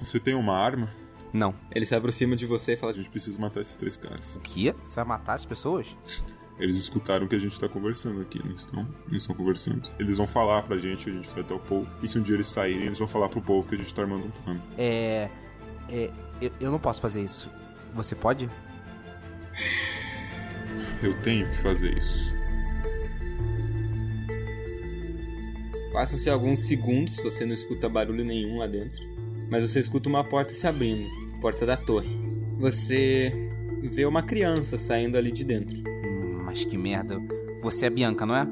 [0.00, 0.88] Você tem uma arma?
[1.32, 1.54] Não.
[1.74, 4.36] Ele se aproxima de você e fala: A gente precisa matar esses três caras.
[4.36, 4.74] O quê?
[4.84, 5.96] Você vai matar as pessoas?
[6.58, 8.88] Eles escutaram o que a gente tá conversando aqui, não estão?
[9.06, 9.88] Não estão conversando.
[9.98, 11.88] Eles vão falar pra gente, a gente vai até o povo.
[12.02, 14.02] E se um dia eles saírem, eles vão falar pro povo que a gente tá
[14.02, 14.62] armando um plano.
[14.76, 15.30] É.
[15.90, 16.10] É.
[16.40, 17.50] Eu, eu não posso fazer isso.
[17.94, 18.50] Você pode?
[21.02, 22.34] Eu tenho que fazer isso.
[25.92, 29.06] Passam-se alguns segundos, você não escuta barulho nenhum lá dentro.
[29.50, 31.08] Mas você escuta uma porta se abrindo
[31.40, 32.08] porta da torre.
[32.58, 33.32] Você
[33.82, 35.78] vê uma criança saindo ali de dentro.
[35.78, 37.20] Hum, mas que merda.
[37.60, 38.46] Você é Bianca, não é?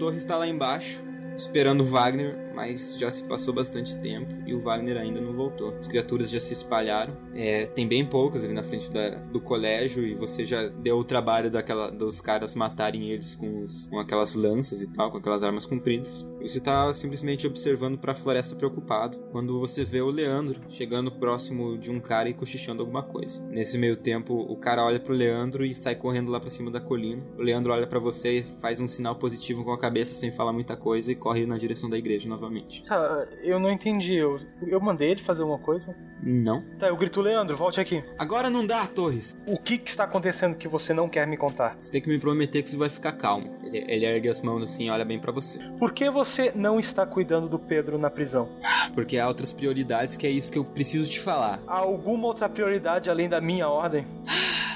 [0.00, 1.04] Torre está lá embaixo,
[1.36, 5.74] esperando Wagner, mas já se passou bastante tempo e o Wagner ainda não voltou.
[5.78, 10.06] As criaturas já se espalharam, é, tem bem poucas ali na frente da- do colégio
[10.06, 14.34] e você já deu o trabalho daquela, dos caras matarem eles com, os- com aquelas
[14.34, 16.28] lanças e tal, com aquelas armas compridas.
[16.38, 21.10] E você tá simplesmente observando para a floresta preocupado quando você vê o Leandro chegando
[21.10, 23.42] próximo de um cara e cochichando alguma coisa.
[23.48, 26.80] Nesse meio tempo, o cara olha pro Leandro e sai correndo lá pra cima da
[26.80, 27.22] colina.
[27.38, 30.52] O Leandro olha pra você e faz um sinal positivo com a cabeça sem falar
[30.52, 32.49] muita coisa e corre na direção da igreja novamente.
[32.86, 34.14] Tá, eu não entendi.
[34.14, 35.96] Eu, eu mandei ele fazer uma coisa.
[36.22, 36.62] Não.
[36.78, 38.02] Tá, eu grito, Leandro, volte aqui.
[38.18, 39.36] Agora não dá, Torres.
[39.46, 41.76] O que, que está acontecendo que você não quer me contar?
[41.78, 43.56] Você tem que me prometer que você vai ficar calmo.
[43.64, 45.58] Ele, ele ergue as mãos assim e olha bem pra você.
[45.78, 48.48] Por que você não está cuidando do Pedro na prisão?
[48.94, 51.60] Porque há outras prioridades que é isso que eu preciso te falar.
[51.66, 54.06] Há alguma outra prioridade além da minha ordem?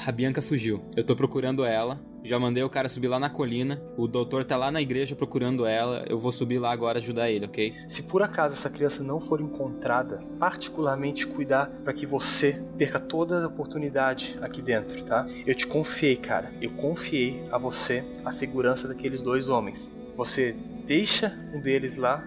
[0.06, 0.82] A Bianca fugiu.
[0.96, 1.98] Eu tô procurando ela.
[2.24, 3.82] Já mandei o cara subir lá na colina.
[3.98, 6.06] O doutor tá lá na igreja procurando ela.
[6.08, 7.74] Eu vou subir lá agora ajudar ele, ok?
[7.86, 13.44] Se por acaso essa criança não for encontrada, particularmente cuidar para que você perca toda
[13.44, 15.26] a oportunidade aqui dentro, tá?
[15.46, 16.50] Eu te confiei, cara.
[16.62, 19.94] Eu confiei a você a segurança daqueles dois homens.
[20.16, 20.56] Você
[20.86, 22.24] deixa um deles lá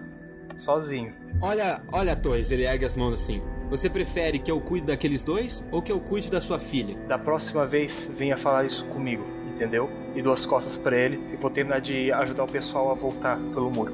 [0.56, 1.12] sozinho.
[1.40, 3.42] Olha, olha, Torres, ele ergue as mãos assim.
[3.70, 6.96] Você prefere que eu cuide daqueles dois ou que eu cuide da sua filha?
[7.06, 9.24] Da próxima vez, venha falar isso comigo,
[9.58, 9.90] entendeu?
[10.14, 13.36] E dou as costas para ele e vou terminar de ajudar o pessoal a voltar
[13.52, 13.92] pelo muro.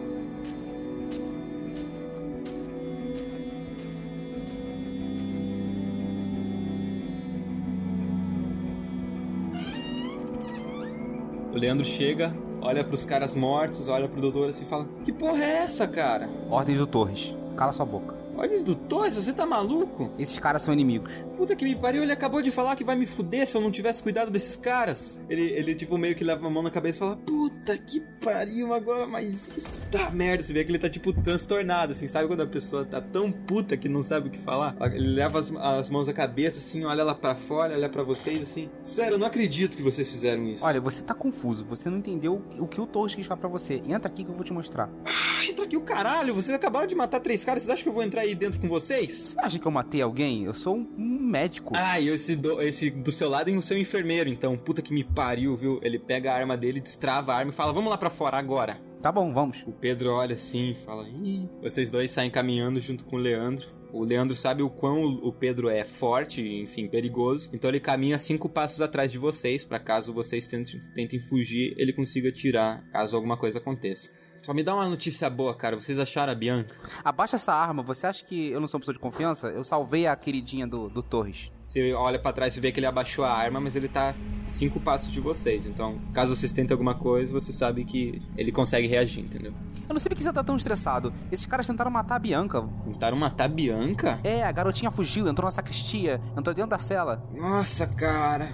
[11.51, 15.43] O Leandro chega, olha pros caras mortos, olha pro doutor assim e fala: Que porra
[15.43, 16.29] é essa, cara?
[16.49, 17.37] Ordens do Torres.
[17.57, 18.24] Cala sua boca.
[18.37, 20.13] Olha isso do Torres, você tá maluco?
[20.19, 21.25] Esses caras são inimigos.
[21.37, 23.71] Puta que me pariu, ele acabou de falar que vai me fuder se eu não
[23.71, 25.21] tivesse cuidado desses caras.
[25.29, 28.73] Ele, ele tipo, meio que leva a mão na cabeça e fala: Puta que pariu,
[28.73, 29.81] agora mais isso.
[29.91, 33.01] Tá merda, você vê que ele tá, tipo, transtornado, assim, sabe quando a pessoa tá
[33.01, 34.77] tão puta que não sabe o que falar?
[34.95, 38.43] Ele leva as, as mãos na cabeça, assim, olha lá pra fora, olha pra vocês,
[38.43, 38.69] assim.
[38.83, 40.65] Sério, eu não acredito que vocês fizeram isso.
[40.65, 41.65] Olha, você tá confuso.
[41.65, 43.83] Você não entendeu o que o Torres quis falar pra você.
[43.87, 44.91] Entra aqui que eu vou te mostrar.
[45.05, 47.93] Ah, entra aqui o caralho, vocês acabaram de matar três caras, vocês acham que eu
[47.93, 49.13] vou entrar aí dentro com vocês?
[49.13, 50.45] Você acha que eu matei alguém?
[50.45, 51.75] Eu sou um, um médico.
[51.77, 54.57] Ah, e esse do, esse do seu lado e o seu enfermeiro, então.
[54.57, 55.79] Puta que me pariu, viu?
[55.83, 58.81] Ele pega a arma dele, destrava a arma e fala: Vamos lá pra fora agora.
[59.01, 59.63] Tá bom, vamos.
[59.67, 61.49] O Pedro olha assim e fala: Ih.
[61.63, 63.69] Vocês dois saem caminhando junto com o Leandro.
[63.93, 67.49] O Leandro sabe o quão o Pedro é forte, enfim, perigoso.
[67.53, 71.93] Então ele caminha cinco passos atrás de vocês, pra caso vocês tentem, tentem fugir, ele
[71.93, 74.11] consiga tirar, caso alguma coisa aconteça.
[74.45, 75.75] Só me dá uma notícia boa, cara.
[75.75, 76.77] Vocês acharam a Bianca?
[77.03, 77.83] Abaixa essa arma.
[77.83, 79.47] Você acha que eu não sou uma pessoa de confiança?
[79.49, 81.51] Eu salvei a queridinha do, do Torres.
[81.67, 84.15] Você olha pra trás e vê que ele abaixou a arma, mas ele tá
[84.47, 85.65] cinco passos de vocês.
[85.65, 89.55] Então, caso vocês tentem alguma coisa, você sabe que ele consegue reagir, entendeu?
[89.89, 91.11] Eu não sei por que você tá tão estressado.
[91.33, 92.61] Esses caras tentaram matar a Bianca.
[92.85, 94.21] Tentaram matar a Bianca?
[94.23, 97.27] É, a garotinha fugiu, entrou na sacristia, entrou dentro da cela.
[97.35, 98.53] Nossa, cara.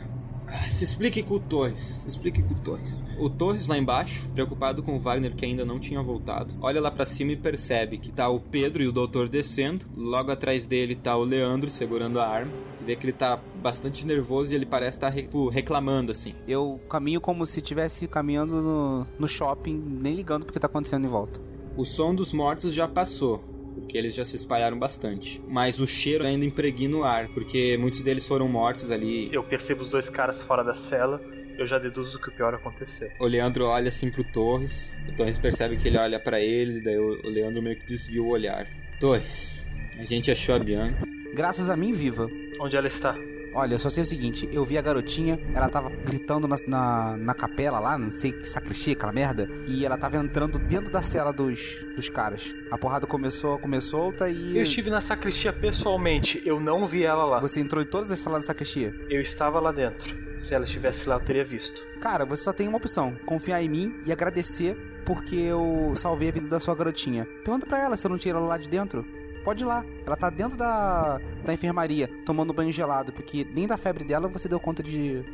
[0.68, 2.01] Se explique com o Torres.
[2.03, 3.05] Se explique com o Torres.
[3.18, 6.90] O Torres lá embaixo, preocupado com o Wagner que ainda não tinha voltado, olha lá
[6.90, 9.86] para cima e percebe que tá o Pedro e o doutor descendo.
[9.96, 12.53] Logo atrás dele tá o Leandro segurando a arma.
[12.74, 16.34] Você vê que ele tá bastante nervoso e ele parece estar tá, tipo, reclamando assim.
[16.48, 21.09] Eu caminho como se estivesse caminhando no, no shopping, nem ligando porque tá acontecendo em
[21.09, 21.40] volta.
[21.76, 23.44] O som dos mortos já passou
[23.75, 25.43] porque eles já se espalharam bastante.
[25.49, 29.29] Mas o cheiro ainda impregna o ar, porque muitos deles foram mortos ali.
[29.33, 31.21] Eu percebo os dois caras fora da cela.
[31.59, 33.14] Eu já deduzo que o pior acontecer.
[33.21, 34.97] O Leandro olha assim pro Torres.
[35.09, 38.29] O Torres percebe que ele olha para ele, daí o Leandro meio que desvia o
[38.29, 38.66] olhar.
[38.99, 39.66] Torres,
[39.99, 41.07] a gente achou a Bianca.
[41.35, 42.29] Graças a mim, viva.
[42.59, 43.14] Onde ela está?
[43.55, 47.16] Olha, eu só sei o seguinte, eu vi a garotinha, ela tava gritando na, na,
[47.16, 51.03] na capela lá, não sei que sacristia, aquela merda, e ela tava entrando dentro da
[51.03, 52.55] cela dos, dos caras.
[52.70, 54.57] A porrada começou, começou solta e.
[54.57, 57.40] Eu estive na sacristia pessoalmente, eu não vi ela lá.
[57.40, 58.94] Você entrou em todas as salas da sacristia?
[59.09, 60.30] Eu estava lá dentro.
[60.40, 61.86] Se ela estivesse lá, eu teria visto.
[62.01, 66.32] Cara, você só tem uma opção: confiar em mim e agradecer porque eu salvei a
[66.32, 67.26] vida da sua garotinha.
[67.44, 69.05] Pergunta pra ela se eu não tirei ela lá de dentro.
[69.45, 69.84] Pode ir lá.
[70.07, 74.49] Ela tá dentro da, da enfermaria, tomando banho gelado, porque nem da febre dela você
[74.49, 75.24] deu conta de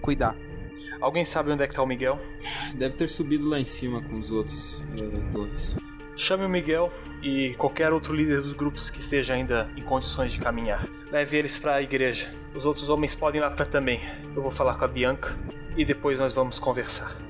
[0.00, 0.36] cuidar.
[1.00, 2.18] Alguém sabe onde é que tá o Miguel?
[2.74, 5.76] Deve ter subido lá em cima com os outros uh, torres.
[6.16, 6.92] Chame o Miguel
[7.22, 10.88] e qualquer outro líder dos grupos que esteja ainda em condições de caminhar.
[11.12, 12.32] Leve eles para a igreja.
[12.54, 14.00] Os outros homens podem ir lá para também.
[14.34, 15.38] Eu vou falar com a Bianca
[15.76, 17.27] e depois nós vamos conversar.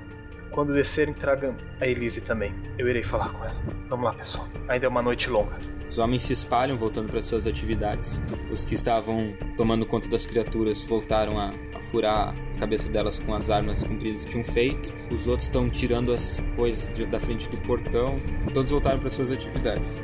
[0.58, 2.52] Quando descerem, tragam a Elise também.
[2.76, 3.62] Eu irei falar com ela.
[3.88, 4.44] Vamos lá, pessoal.
[4.66, 5.56] Ainda é uma noite longa.
[5.88, 8.20] Os homens se espalham, voltando para suas atividades.
[8.50, 13.36] Os que estavam tomando conta das criaturas voltaram a, a furar a cabeça delas com
[13.36, 14.92] as armas compridas que tinham feito.
[15.14, 18.16] Os outros estão tirando as coisas de, da frente do portão.
[18.52, 19.96] Todos voltaram para suas atividades.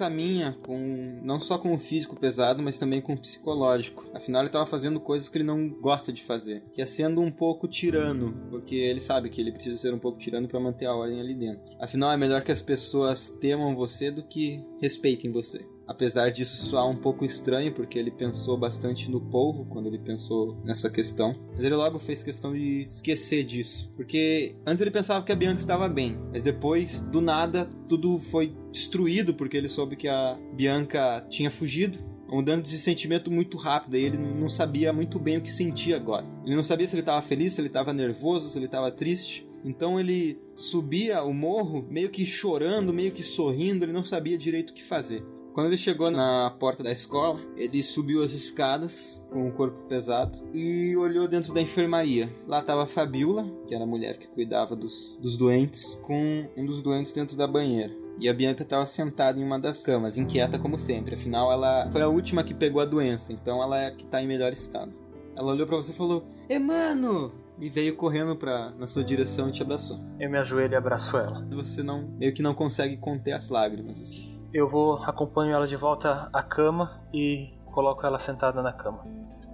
[0.00, 4.06] Caminha com não só com o físico pesado, mas também com o psicológico.
[4.14, 7.30] Afinal, ele estava fazendo coisas que ele não gosta de fazer, que é sendo um
[7.30, 10.94] pouco tirano, porque ele sabe que ele precisa ser um pouco tirano para manter a
[10.94, 11.70] ordem ali dentro.
[11.78, 15.68] Afinal, é melhor que as pessoas temam você do que respeitem você.
[15.90, 20.56] Apesar disso soar um pouco estranho, porque ele pensou bastante no povo quando ele pensou
[20.64, 21.34] nessa questão.
[21.52, 23.92] Mas ele logo fez questão de esquecer disso.
[23.96, 26.16] Porque antes ele pensava que a Bianca estava bem.
[26.32, 31.98] Mas depois, do nada, tudo foi destruído porque ele soube que a Bianca tinha fugido
[32.28, 35.96] uma mudança de sentimento muito rápida e ele não sabia muito bem o que sentia
[35.96, 36.24] agora.
[36.46, 39.44] Ele não sabia se ele estava feliz, se ele estava nervoso, se ele estava triste.
[39.64, 44.70] Então ele subia o morro meio que chorando, meio que sorrindo, ele não sabia direito
[44.70, 45.24] o que fazer.
[45.52, 50.38] Quando ele chegou na porta da escola, ele subiu as escadas com o corpo pesado
[50.54, 52.32] e olhou dentro da enfermaria.
[52.46, 56.64] Lá estava a Fabiola, que era a mulher que cuidava dos, dos doentes, com um
[56.64, 57.92] dos doentes dentro da banheira.
[58.20, 61.14] E a Bianca estava sentada em uma das camas, inquieta como sempre.
[61.14, 64.22] Afinal, ela foi a última que pegou a doença, então ela é a que está
[64.22, 64.96] em melhor estado.
[65.34, 69.52] Ela olhou para você e falou: "Emano!" E veio correndo para na sua direção e
[69.52, 69.98] te abraçou.
[70.18, 71.46] Eu me ajoelho e abraço ela.
[71.50, 74.39] Você não meio que não consegue conter as lágrimas assim.
[74.52, 79.04] Eu vou, acompanho ela de volta à cama e coloco ela sentada na cama.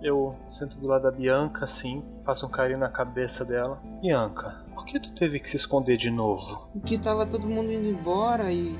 [0.03, 3.81] Eu sento do lado da Bianca, assim, faço um carinho na cabeça dela.
[4.01, 6.69] Bianca, por que tu teve que se esconder de novo?
[6.73, 8.77] Porque tava todo mundo indo embora e.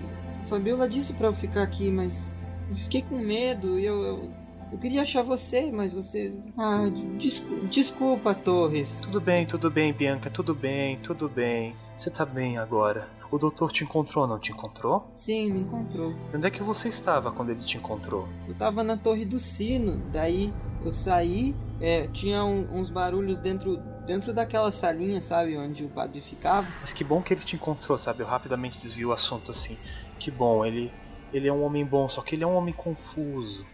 [0.47, 2.59] Fabiola disse para eu ficar aqui, mas.
[2.71, 4.31] Eu fiquei com medo e eu, eu.
[4.73, 6.35] eu queria achar você, mas você.
[6.57, 6.89] Ah,
[7.19, 9.01] desculpa, desculpa, Torres.
[9.03, 11.75] Tudo bem, tudo bem, Bianca, tudo bem, tudo bem.
[11.97, 13.09] Você tá bem agora.
[13.31, 15.09] O doutor te encontrou, não te encontrou?
[15.11, 16.15] Sim, me encontrou.
[16.33, 18.29] Onde é que você estava quando ele te encontrou?
[18.47, 20.53] Eu estava na torre do sino, daí
[20.85, 26.21] eu saí, é, tinha um, uns barulhos dentro dentro daquela salinha, sabe, onde o padre
[26.21, 26.67] ficava.
[26.81, 28.23] Mas que bom que ele te encontrou, sabe?
[28.23, 29.77] Eu rapidamente desvio o assunto assim.
[30.19, 30.93] Que bom, ele
[31.33, 33.67] ele é um homem bom, só que ele é um homem confuso.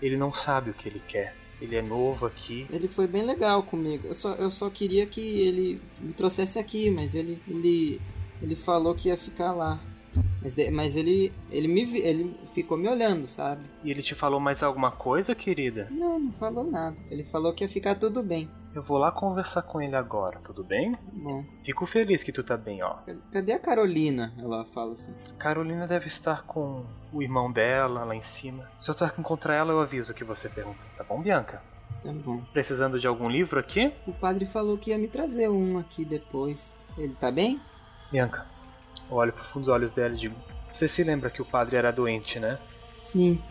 [0.00, 1.34] Ele não sabe o que ele quer.
[1.60, 2.66] Ele é novo aqui.
[2.70, 4.08] Ele foi bem legal comigo.
[4.08, 8.00] Eu só, eu só queria que ele me trouxesse aqui, mas ele, ele
[8.42, 9.78] ele falou que ia ficar lá.
[10.42, 13.62] Mas, mas ele, ele me ele ficou me olhando, sabe?
[13.84, 15.88] E ele te falou mais alguma coisa, querida?
[15.90, 16.96] Não, não falou nada.
[17.10, 18.48] Ele falou que ia ficar tudo bem.
[18.72, 20.96] Eu vou lá conversar com ele agora, tudo bem?
[21.12, 22.98] Bom, Fico feliz que tu tá bem, ó.
[23.32, 24.32] cadê a Carolina?
[24.38, 25.12] Ela fala assim.
[25.38, 28.70] Carolina deve estar com o irmão dela lá em cima.
[28.78, 30.86] Se eu tentar encontrar ela, eu aviso que você pergunta.
[30.96, 31.60] Tá bom, Bianca?
[32.00, 32.40] Tá bom.
[32.52, 33.92] Precisando de algum livro aqui?
[34.06, 36.78] O padre falou que ia me trazer um aqui depois.
[36.96, 37.60] Ele tá bem?
[38.12, 38.46] Bianca,
[39.10, 40.36] eu olho pro fundo dos olhos dela e digo:
[40.72, 42.56] Você se lembra que o padre era doente, né?
[43.00, 43.42] Sim.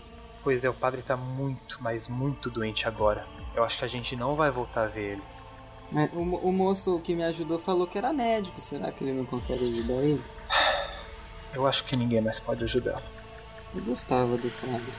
[0.43, 3.25] Pois é, o padre tá muito, mas muito doente agora.
[3.59, 5.23] Eu acho que a gente não vai voltar a ver ele.
[5.91, 8.61] Mas o, o moço que me ajudou falou que era médico.
[8.61, 10.23] Será que ele não consegue ajudar ele?
[11.53, 13.03] Eu acho que ninguém mais pode ajudá-lo.
[13.75, 14.93] Eu gostava do padre.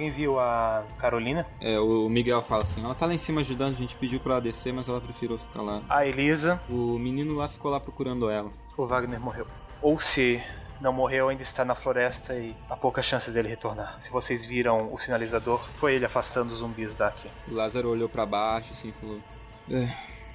[0.00, 1.46] Alguém viu a Carolina?
[1.60, 4.32] É, o Miguel fala assim, ela tá lá em cima ajudando, a gente pediu pra
[4.32, 5.82] ela descer, mas ela preferiu ficar lá.
[5.90, 6.58] A Elisa?
[6.70, 8.50] O menino lá ficou lá procurando ela.
[8.78, 9.46] O Wagner morreu.
[9.82, 10.42] Ou se
[10.80, 14.00] não morreu, ainda está na floresta e há pouca chance dele retornar.
[14.00, 17.28] Se vocês viram o sinalizador, foi ele afastando os zumbis daqui.
[17.46, 19.20] O Lázaro olhou pra baixo assim e falou:
[19.70, 19.86] É,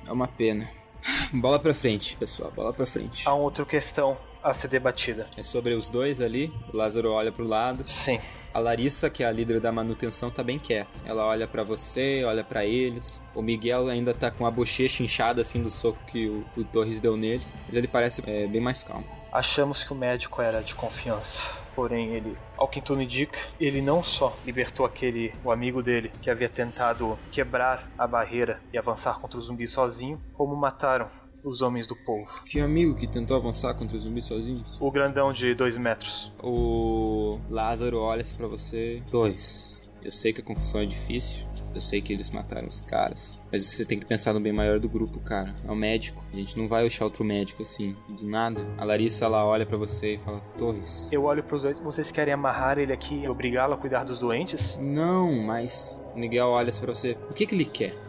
[0.08, 0.70] é uma pena.
[1.34, 3.28] Bola pra frente, pessoal, bola pra frente.
[3.28, 5.28] Há uma outra questão a ser debatida.
[5.36, 6.54] É sobre os dois ali.
[6.72, 7.88] O Lázaro olha pro lado.
[7.88, 8.20] Sim.
[8.54, 11.02] A Larissa, que é a líder da manutenção, tá bem quieta.
[11.04, 13.22] Ela olha pra você, olha pra eles.
[13.34, 17.02] O Miguel ainda tá com a bochecha inchada assim do soco que o, o Torres
[17.02, 17.44] deu nele.
[17.68, 19.06] Mas ele parece é, bem mais calmo.
[19.32, 21.50] Achamos que o médico era de confiança.
[21.76, 26.30] Porém, ele, ao que tudo indica, ele não só libertou aquele, o amigo dele, que
[26.30, 31.10] havia tentado quebrar a barreira e avançar contra o zumbi sozinho, como mataram
[31.44, 32.28] os homens do povo.
[32.46, 34.78] Que amigo que tentou avançar contra os zumbis sozinhos?
[34.82, 36.34] O grandão de dois metros.
[36.42, 39.04] O Lázaro olha pra você.
[39.12, 41.46] Torres, eu sei que a confusão é difícil.
[41.76, 43.42] Eu sei que eles mataram os caras.
[43.52, 45.54] Mas você tem que pensar no bem maior do grupo, cara.
[45.68, 46.24] É o médico.
[46.32, 48.66] A gente não vai deixar outro médico assim, do nada.
[48.78, 51.12] A Larissa, ela olha pra você e fala: Torres.
[51.12, 51.80] Eu olho pros dois.
[51.80, 54.78] Vocês querem amarrar ele aqui e obrigá-lo a cuidar dos doentes?
[54.82, 56.00] Não, mas.
[56.16, 58.05] O Miguel olha pra você: O que, que ele quer?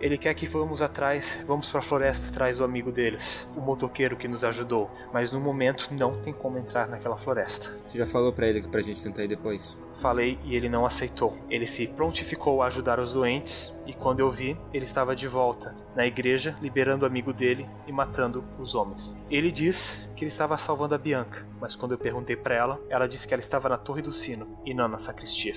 [0.00, 4.26] Ele quer que vamos atrás, vamos pra floresta atrás do amigo deles, o motoqueiro que
[4.26, 4.90] nos ajudou.
[5.12, 7.70] Mas no momento não tem como entrar naquela floresta.
[7.86, 9.78] Você já falou pra ele que pra gente tentar ir depois?
[10.00, 11.36] Falei e ele não aceitou.
[11.50, 15.76] Ele se prontificou a ajudar os doentes e quando eu vi, ele estava de volta
[15.94, 19.14] na igreja, liberando o amigo dele e matando os homens.
[19.30, 23.06] Ele diz que ele estava salvando a Bianca, mas quando eu perguntei para ela, ela
[23.06, 25.54] disse que ela estava na Torre do Sino e não na sacristia.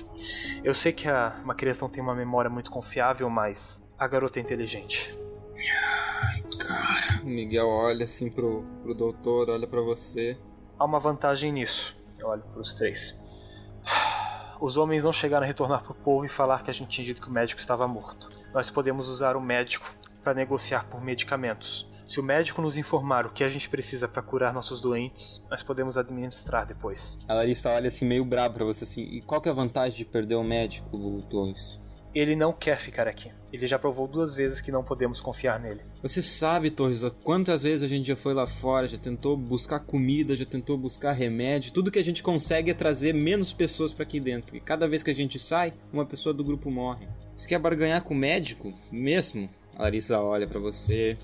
[0.62, 4.42] Eu sei que a Macrias não tem uma memória muito confiável, mas a garota é
[4.42, 5.16] inteligente.
[6.58, 7.22] Cara.
[7.22, 10.38] O Miguel olha assim pro, pro doutor, olha pra você.
[10.78, 11.96] Há uma vantagem nisso.
[12.18, 13.18] Eu olho para os três.
[14.60, 17.20] Os homens não chegaram a retornar pro povo e falar que a gente tinha dito
[17.20, 18.30] que o médico estava morto.
[18.52, 21.90] Nós podemos usar o médico para negociar por medicamentos.
[22.06, 25.62] Se o médico nos informar o que a gente precisa para curar nossos doentes, nós
[25.62, 27.18] podemos administrar depois.
[27.26, 29.02] A Larissa olha assim meio brabo pra você assim.
[29.02, 31.80] E qual que é a vantagem de perder o médico, o Torres?
[32.14, 33.32] Ele não quer ficar aqui.
[33.52, 35.82] Ele já provou duas vezes que não podemos confiar nele.
[36.00, 40.36] Você sabe, Torres, quantas vezes a gente já foi lá fora, já tentou buscar comida,
[40.36, 41.72] já tentou buscar remédio.
[41.72, 44.52] Tudo que a gente consegue é trazer menos pessoas pra aqui dentro.
[44.52, 47.08] Porque cada vez que a gente sai, uma pessoa do grupo morre.
[47.34, 48.72] Você quer barganhar com o médico?
[48.92, 49.50] Mesmo?
[49.76, 51.18] A Larissa olha pra você.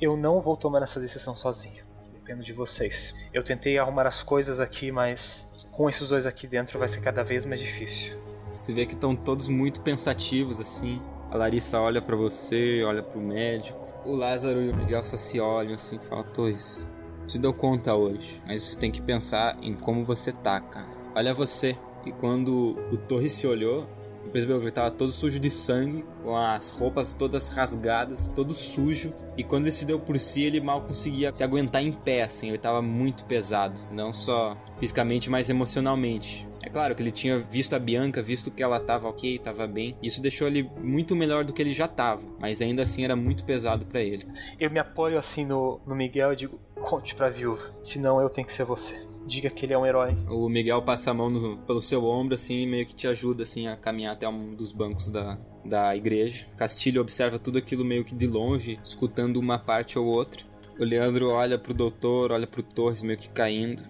[0.00, 1.84] Eu não vou tomar essa decisão sozinho.
[2.12, 3.14] Dependo de vocês.
[3.32, 7.24] Eu tentei arrumar as coisas aqui, mas com esses dois aqui dentro vai ser cada
[7.24, 8.16] vez mais difícil.
[8.56, 11.00] Você vê que estão todos muito pensativos assim.
[11.30, 13.78] A Larissa olha pra você, olha pro médico.
[14.04, 16.90] O Lázaro e o Miguel só se olham assim e falam: Torres,
[17.26, 20.88] te deu conta hoje, mas você tem que pensar em como você tá, cara.
[21.14, 21.76] Olha você.
[22.04, 23.86] E quando o Torres se olhou,
[24.30, 29.12] percebeu que ele tava todo sujo de sangue, com as roupas todas rasgadas, todo sujo.
[29.36, 32.48] E quando ele se deu por si, ele mal conseguia se aguentar em pé, assim.
[32.48, 33.80] Ele tava muito pesado.
[33.90, 36.46] Não só fisicamente, mas emocionalmente.
[36.66, 39.96] É claro que ele tinha visto a Bianca, visto que ela tava ok, tava bem.
[40.02, 42.26] Isso deixou ele muito melhor do que ele já tava.
[42.40, 44.26] Mas ainda assim era muito pesado para ele.
[44.58, 48.44] Eu me apoio assim no, no Miguel e digo: conte pra viúva, senão eu tenho
[48.44, 48.96] que ser você.
[49.24, 50.16] Diga que ele é um herói.
[50.28, 53.44] O Miguel passa a mão no, pelo seu ombro, assim, e meio que te ajuda,
[53.44, 56.48] assim, a caminhar até um dos bancos da, da igreja.
[56.56, 60.44] Castilho observa tudo aquilo meio que de longe, escutando uma parte ou outra.
[60.80, 63.82] O Leandro olha pro doutor, olha pro Torres meio que caindo.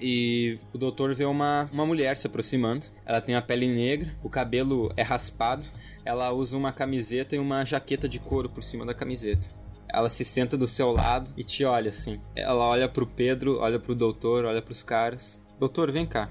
[0.00, 2.86] E o doutor vê uma, uma mulher se aproximando.
[3.04, 5.66] Ela tem a pele negra, o cabelo é raspado.
[6.04, 9.48] Ela usa uma camiseta e uma jaqueta de couro por cima da camiseta.
[9.88, 12.20] Ela se senta do seu lado e te olha assim.
[12.34, 15.40] Ela olha pro Pedro, olha pro doutor, olha pros caras.
[15.58, 16.28] Doutor, vem cá.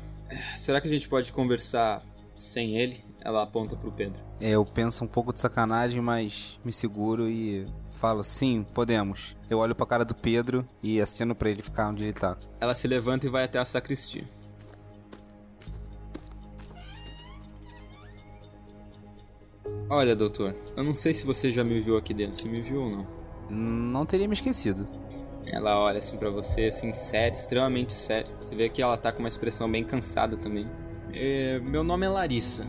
[0.57, 2.03] Será que a gente pode conversar
[2.35, 4.21] sem ele, ela aponta pro Pedro.
[4.39, 9.35] É, eu penso um pouco de sacanagem, mas me seguro e falo: sim, podemos.
[9.49, 12.37] Eu olho pra cara do Pedro e aceno pra ele ficar onde ele tá.
[12.59, 14.23] Ela se levanta e vai até a sacristia.
[19.89, 22.81] Olha, doutor, eu não sei se você já me viu aqui dentro, se me viu
[22.81, 23.07] ou não.
[23.49, 24.85] Não teria me esquecido.
[25.47, 28.33] Ela olha assim pra você, assim, sério, extremamente sério.
[28.39, 30.67] Você vê que ela tá com uma expressão bem cansada também.
[31.13, 32.65] É, meu nome é Larissa.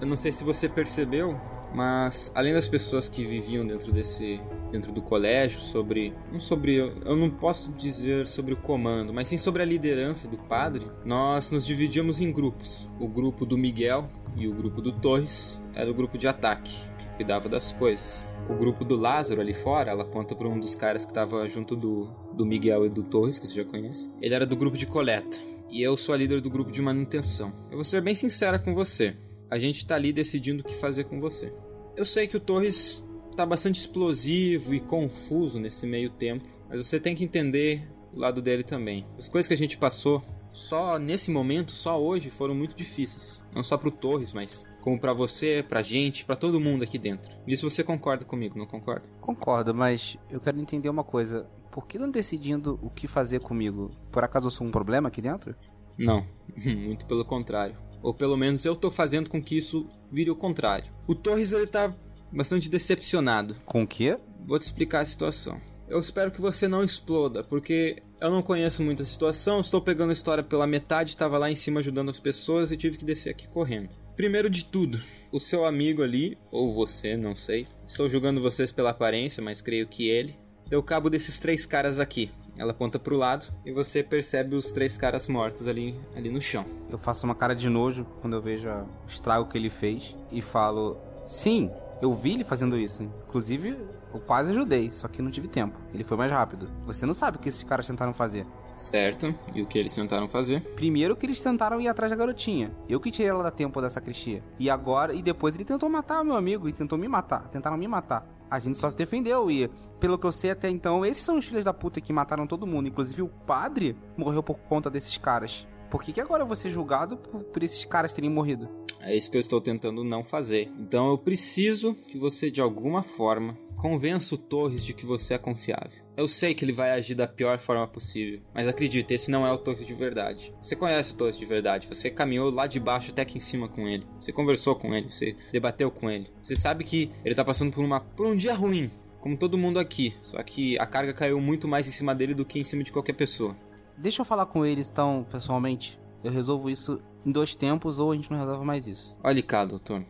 [0.00, 1.38] Eu não sei se você percebeu,
[1.74, 7.16] mas além das pessoas que viviam dentro desse dentro do colégio sobre não sobre eu
[7.16, 11.66] não posso dizer sobre o comando, mas sim sobre a liderança do padre, nós nos
[11.66, 12.88] dividíamos em grupos.
[12.98, 17.16] O grupo do Miguel e o grupo do Torres era o grupo de ataque, que
[17.16, 18.28] cuidava das coisas.
[18.48, 21.76] O grupo do Lázaro ali fora, ela aponta para um dos caras que estava junto
[21.76, 24.10] do, do Miguel e do Torres, que você já conhece.
[24.20, 25.38] Ele era do grupo de coleta.
[25.70, 27.52] E eu sou a líder do grupo de manutenção.
[27.70, 29.16] Eu vou ser bem sincera com você.
[29.48, 31.54] A gente tá ali decidindo o que fazer com você.
[31.96, 33.04] Eu sei que o Torres
[33.40, 38.42] tá bastante explosivo e confuso nesse meio tempo, mas você tem que entender o lado
[38.42, 39.06] dele também.
[39.18, 40.22] As coisas que a gente passou
[40.52, 43.42] só nesse momento, só hoje, foram muito difíceis.
[43.54, 47.34] Não só pro Torres, mas como para você, pra gente, para todo mundo aqui dentro.
[47.46, 49.06] Isso você concorda comigo, não concorda?
[49.22, 51.48] Concordo, mas eu quero entender uma coisa.
[51.70, 53.90] Por que não decidindo o que fazer comigo?
[54.12, 55.56] Por acaso eu sou um problema aqui dentro?
[55.96, 56.26] Não,
[56.62, 57.74] muito pelo contrário.
[58.02, 60.92] Ou pelo menos eu tô fazendo com que isso vire o contrário.
[61.06, 61.94] O Torres ele tá
[62.32, 63.56] bastante decepcionado.
[63.64, 64.18] Com o quê?
[64.46, 65.60] Vou te explicar a situação.
[65.88, 70.10] Eu espero que você não exploda, porque eu não conheço muito a situação, estou pegando
[70.10, 73.30] a história pela metade, estava lá em cima ajudando as pessoas e tive que descer
[73.30, 73.90] aqui correndo.
[74.14, 75.00] Primeiro de tudo,
[75.32, 79.88] o seu amigo ali, ou você, não sei, estou julgando vocês pela aparência, mas creio
[79.88, 82.30] que ele, deu cabo desses três caras aqui.
[82.56, 86.66] Ela aponta pro lado e você percebe os três caras mortos ali, ali no chão.
[86.90, 90.42] Eu faço uma cara de nojo quando eu vejo o estrago que ele fez e
[90.42, 91.70] falo: Sim,
[92.00, 93.02] eu vi ele fazendo isso.
[93.02, 93.78] Inclusive,
[94.12, 95.78] eu quase ajudei, só que não tive tempo.
[95.92, 96.70] Ele foi mais rápido.
[96.86, 98.46] Você não sabe o que esses caras tentaram fazer.
[98.74, 99.34] Certo.
[99.54, 100.62] E o que eles tentaram fazer?
[100.74, 102.72] Primeiro que eles tentaram ir atrás da garotinha.
[102.88, 104.42] Eu que tirei ela da tempo da sacristia.
[104.58, 107.46] E agora, e depois ele tentou matar o meu amigo e tentou me matar.
[107.48, 108.26] Tentaram me matar.
[108.50, 109.68] A gente só se defendeu e,
[110.00, 112.66] pelo que eu sei até então, esses são os filhos da puta que mataram todo
[112.66, 112.88] mundo.
[112.88, 115.68] Inclusive o padre morreu por conta desses caras.
[115.90, 118.68] Por que, que agora eu vou ser julgado por, por esses caras terem morrido?
[119.00, 120.70] É isso que eu estou tentando não fazer.
[120.78, 125.38] Então eu preciso que você, de alguma forma, convença o Torres de que você é
[125.38, 126.04] confiável.
[126.16, 129.50] Eu sei que ele vai agir da pior forma possível, mas acredite, esse não é
[129.50, 130.54] o Torres de verdade.
[130.62, 133.68] Você conhece o Torres de verdade, você caminhou lá de baixo até aqui em cima
[133.68, 134.06] com ele.
[134.20, 136.30] Você conversou com ele, você debateu com ele.
[136.42, 139.80] Você sabe que ele tá passando por, uma, por um dia ruim, como todo mundo
[139.80, 140.14] aqui.
[140.22, 142.92] Só que a carga caiu muito mais em cima dele do que em cima de
[142.92, 143.56] qualquer pessoa.
[144.00, 146.00] Deixa eu falar com eles, então, pessoalmente.
[146.24, 149.18] Eu resolvo isso em dois tempos ou a gente não resolve mais isso.
[149.22, 150.02] Olha cá, doutor.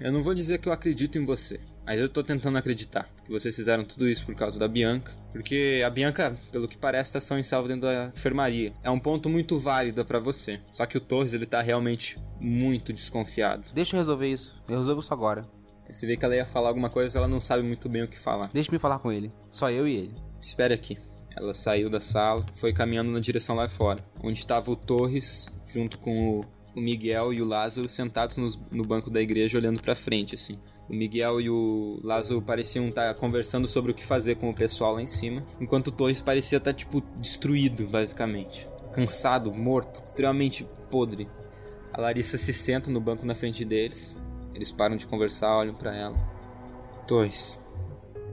[0.00, 3.32] Eu não vou dizer que eu acredito em você, mas eu tô tentando acreditar que
[3.32, 5.12] vocês fizeram tudo isso por causa da Bianca.
[5.32, 8.74] Porque a Bianca, pelo que parece, tá são em salvo dentro da enfermaria.
[8.80, 10.60] É um ponto muito válido para você.
[10.70, 13.72] Só que o Torres, ele tá realmente muito desconfiado.
[13.74, 14.62] Deixa eu resolver isso.
[14.68, 15.48] Eu resolvo isso agora.
[15.90, 18.18] Você vê que ela ia falar alguma coisa, ela não sabe muito bem o que
[18.18, 18.48] falar.
[18.52, 19.32] Deixa me falar com ele.
[19.50, 20.14] Só eu e ele.
[20.40, 20.96] Espere aqui.
[21.36, 25.98] Ela saiu da sala, foi caminhando na direção lá fora, onde estava o Torres junto
[25.98, 26.44] com o,
[26.76, 30.58] o Miguel e o Lázaro sentados nos, no banco da igreja olhando para frente assim.
[30.88, 34.94] O Miguel e o Lázaro pareciam estar conversando sobre o que fazer com o pessoal
[34.94, 41.28] lá em cima, enquanto o Torres parecia estar tipo destruído, basicamente, cansado, morto, extremamente podre.
[41.92, 44.16] A Larissa se senta no banco na frente deles.
[44.54, 46.16] Eles param de conversar, olham para ela.
[47.06, 47.58] Torres,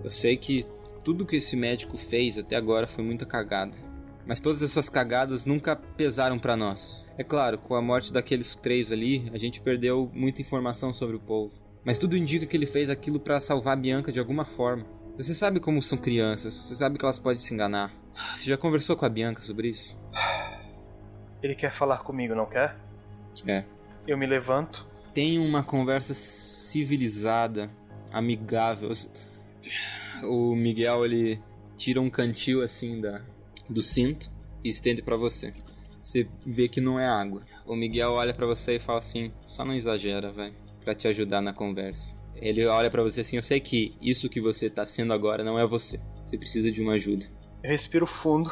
[0.03, 0.65] eu sei que
[1.09, 3.75] tudo que esse médico fez até agora foi muita cagada.
[4.27, 7.03] Mas todas essas cagadas nunca pesaram para nós.
[7.17, 11.19] É claro, com a morte daqueles três ali, a gente perdeu muita informação sobre o
[11.19, 11.51] povo.
[11.83, 14.85] Mas tudo indica que ele fez aquilo para salvar a Bianca de alguma forma.
[15.17, 17.91] Você sabe como são crianças, você sabe que elas podem se enganar.
[18.37, 19.99] Você já conversou com a Bianca sobre isso?
[21.41, 22.77] Ele quer falar comigo, não quer?
[23.47, 23.63] É.
[24.05, 24.87] Eu me levanto.
[25.11, 27.67] Tem uma conversa civilizada,
[28.13, 28.91] amigável.
[30.23, 31.41] O Miguel ele
[31.77, 33.21] tira um cantil assim da
[33.69, 34.29] do cinto
[34.63, 35.53] e estende para você.
[36.03, 37.43] Você vê que não é água.
[37.65, 41.41] O Miguel olha para você e fala assim: "Só não exagera, velho, para te ajudar
[41.41, 42.17] na conversa".
[42.35, 45.59] Ele olha para você assim: "Eu sei que isso que você tá sendo agora não
[45.59, 45.99] é você.
[46.25, 47.25] Você precisa de uma ajuda".
[47.63, 48.51] Eu respiro fundo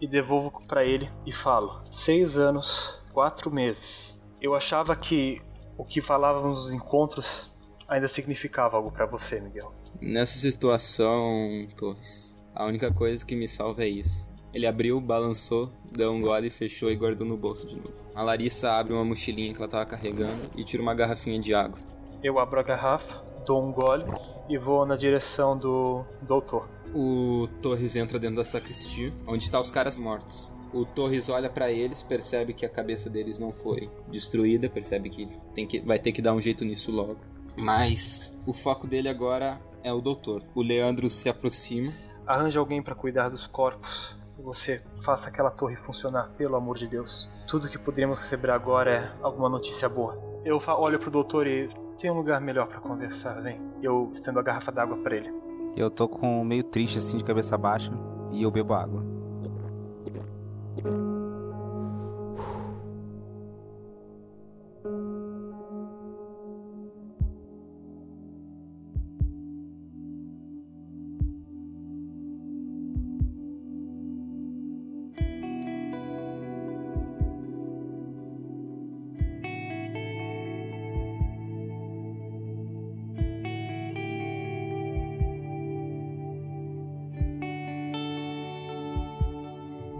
[0.00, 4.18] e devolvo para ele e falo: seis anos, quatro meses.
[4.40, 5.40] Eu achava que
[5.76, 7.53] o que falávamos nos encontros
[7.88, 9.72] ainda significava algo para você, Miguel.
[10.00, 14.28] Nessa situação, Torres, a única coisa que me salva é isso.
[14.52, 17.94] Ele abriu, balançou, deu um gole, fechou e guardou no bolso de novo.
[18.14, 21.78] A Larissa abre uma mochilinha que ela tava carregando e tira uma garrafinha de água.
[22.22, 24.04] Eu abro a garrafa, dou um gole
[24.48, 26.68] e vou na direção do doutor.
[26.94, 30.52] O Torres entra dentro da sacristia, onde tá os caras mortos.
[30.72, 35.28] O Torres olha pra eles, percebe que a cabeça deles não foi destruída, percebe que,
[35.54, 37.16] tem que vai ter que dar um jeito nisso logo.
[37.56, 40.42] Mas o foco dele agora é o doutor.
[40.54, 41.92] O Leandro se aproxima.
[42.26, 44.16] Arranje alguém para cuidar dos corpos.
[44.38, 47.28] E você faça aquela torre funcionar, pelo amor de Deus.
[47.46, 50.18] Tudo que poderíamos receber agora é alguma notícia boa.
[50.44, 53.60] Eu olho pro doutor e tem um lugar melhor para conversar, vem.
[53.80, 55.32] Eu estendo a garrafa d'água para ele.
[55.76, 57.92] Eu tô com meio triste assim de cabeça baixa
[58.32, 59.13] e eu bebo água.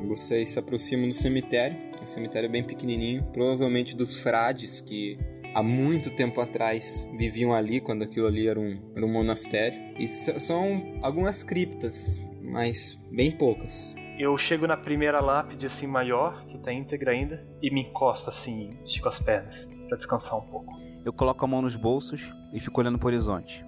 [0.07, 1.77] Vocês se aproximam do cemitério.
[2.03, 5.19] O cemitério é bem pequenininho, provavelmente dos frades que
[5.55, 9.79] há muito tempo atrás viviam ali, quando aquilo ali era um, era um monastério.
[9.99, 13.95] E são algumas criptas, mas bem poucas.
[14.19, 18.77] Eu chego na primeira lápide assim maior, que tá íntegra ainda, e me encosto assim,
[18.85, 20.75] estico as pernas para descansar um pouco.
[21.05, 23.65] Eu coloco a mão nos bolsos e fico olhando pro horizonte.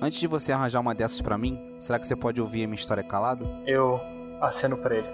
[0.00, 2.76] Antes de você arranjar uma dessas pra mim, será que você pode ouvir a minha
[2.76, 3.44] história calado?
[3.66, 4.00] Eu
[4.40, 5.08] aceno para ele.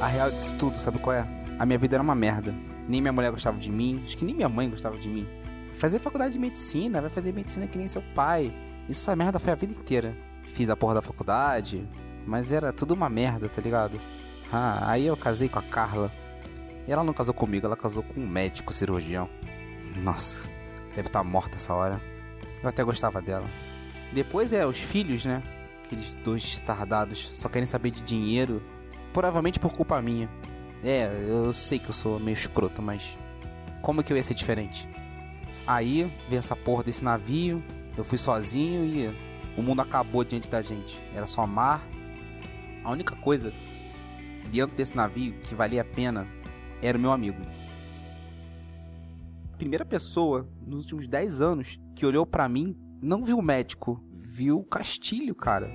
[0.00, 1.26] A real disso tudo, sabe qual é?
[1.58, 2.54] A minha vida era uma merda.
[2.88, 5.26] Nem minha mulher gostava de mim, acho que nem minha mãe gostava de mim.
[5.74, 8.52] Fazer faculdade de medicina, vai fazer medicina que nem seu pai.
[8.88, 10.16] Essa merda foi a vida inteira.
[10.44, 11.86] Fiz a porra da faculdade,
[12.26, 14.00] mas era tudo uma merda, tá ligado?
[14.52, 16.10] Ah, aí eu casei com a Carla.
[16.86, 19.28] E ela não casou comigo, ela casou com um médico cirurgião.
[19.96, 20.48] Nossa,
[20.94, 22.00] deve estar morta essa hora.
[22.62, 23.46] Eu até gostava dela.
[24.12, 25.42] Depois é os filhos, né?
[25.88, 28.62] Aqueles dois tardados só querem saber de dinheiro.
[29.10, 30.28] Provavelmente por culpa minha.
[30.84, 33.18] É, eu sei que eu sou meio escroto, mas
[33.80, 34.86] como que eu ia ser diferente?
[35.66, 37.64] Aí veio essa porra desse navio,
[37.96, 41.02] eu fui sozinho e o mundo acabou diante da gente.
[41.14, 41.82] Era só mar.
[42.84, 43.50] A única coisa
[44.52, 46.28] dentro desse navio que valia a pena
[46.82, 47.40] era o meu amigo.
[49.56, 54.02] Primeira pessoa nos últimos 10 anos que olhou pra mim não viu o médico,
[54.38, 55.68] viu o Castilho, cara.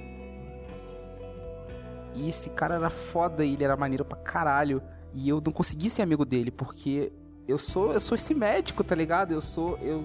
[2.16, 4.82] E esse cara era foda, ele era maneiro pra caralho.
[5.14, 7.12] E eu não consegui ser amigo dele, porque
[7.46, 9.34] eu sou eu sou esse médico, tá ligado?
[9.34, 9.78] Eu sou.
[9.80, 10.02] Eu,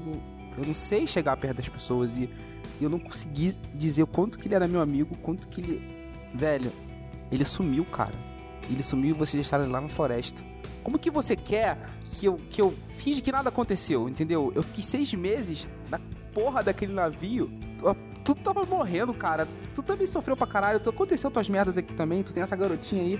[0.57, 2.29] eu não sei chegar perto das pessoas e
[2.81, 5.81] eu não consegui dizer o quanto que ele era meu amigo, quanto que ele.
[6.35, 6.73] Velho,
[7.31, 8.15] ele sumiu, cara.
[8.69, 10.45] Ele sumiu e vocês deixaram ele lá na floresta.
[10.83, 14.53] Como que você quer que eu, que eu finge que nada aconteceu, entendeu?
[14.55, 16.01] Eu fiquei seis meses na
[16.35, 17.51] porra daquele navio.
[18.29, 19.49] Tu tava morrendo, cara.
[19.75, 20.79] Tu também sofreu pra caralho.
[20.79, 22.23] Tu aconteceu tuas merdas aqui também.
[22.23, 23.19] Tu tem essa garotinha aí.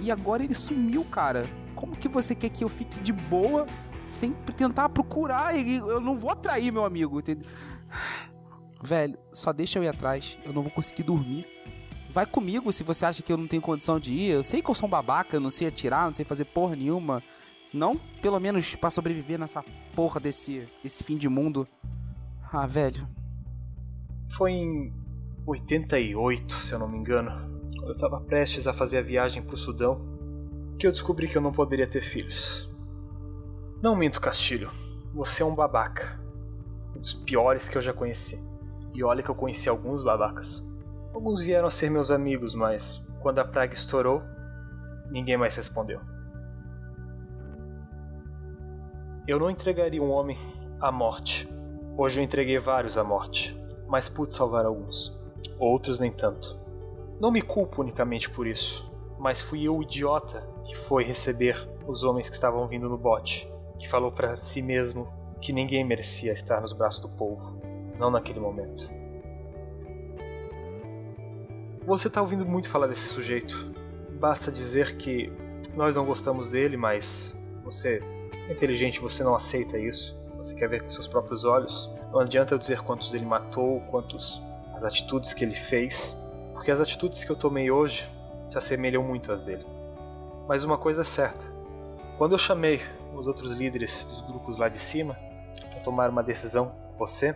[0.00, 1.48] E agora ele sumiu, cara.
[1.76, 3.66] Como que você quer que eu fique de boa
[4.04, 5.56] sem tentar procurar?
[5.56, 7.48] Eu não vou atrair meu amigo, entendeu?
[8.82, 10.40] Velho, só deixa eu ir atrás.
[10.44, 11.46] Eu não vou conseguir dormir.
[12.10, 14.30] Vai comigo se você acha que eu não tenho condição de ir.
[14.32, 16.74] Eu sei que eu sou um babaca, eu não sei atirar, não sei fazer porra
[16.74, 17.22] nenhuma.
[17.72, 21.64] Não, pelo menos pra sobreviver nessa porra desse, desse fim de mundo.
[22.52, 23.17] Ah, velho.
[24.30, 24.92] Foi em
[25.46, 27.30] 88, se eu não me engano,
[27.74, 30.00] quando eu estava prestes a fazer a viagem para o Sudão,
[30.78, 32.70] que eu descobri que eu não poderia ter filhos.
[33.82, 34.70] Não minto, Castilho.
[35.14, 36.20] Você é um babaca.
[36.94, 38.38] Um dos piores que eu já conheci.
[38.94, 40.66] E olha que eu conheci alguns babacas.
[41.14, 44.22] Alguns vieram a ser meus amigos, mas quando a praga estourou,
[45.10, 46.00] ninguém mais respondeu.
[49.26, 50.38] Eu não entregaria um homem
[50.80, 51.48] à morte.
[51.96, 53.56] Hoje eu entreguei vários à morte,
[53.88, 55.16] mas pude salvar alguns.
[55.58, 56.56] Outros nem tanto.
[57.18, 62.04] Não me culpo unicamente por isso, mas fui eu o idiota que foi receber os
[62.04, 65.08] homens que estavam vindo no bote, que falou para si mesmo
[65.40, 67.60] que ninguém merecia estar nos braços do povo,
[67.98, 68.88] não naquele momento.
[71.86, 73.72] Você está ouvindo muito falar desse sujeito.
[74.20, 75.32] Basta dizer que
[75.74, 77.34] nós não gostamos dele, mas
[77.64, 78.02] você
[78.48, 80.14] é inteligente, você não aceita isso.
[80.36, 81.90] Você quer ver com seus próprios olhos.
[82.10, 84.42] Não adianta eu dizer quantos ele matou, quantos
[84.74, 86.16] as atitudes que ele fez,
[86.54, 88.08] porque as atitudes que eu tomei hoje
[88.48, 89.66] se assemelham muito às dele.
[90.46, 91.44] Mas uma coisa é certa:
[92.16, 92.80] quando eu chamei
[93.14, 95.18] os outros líderes dos grupos lá de cima
[95.70, 97.32] para tomar uma decisão, você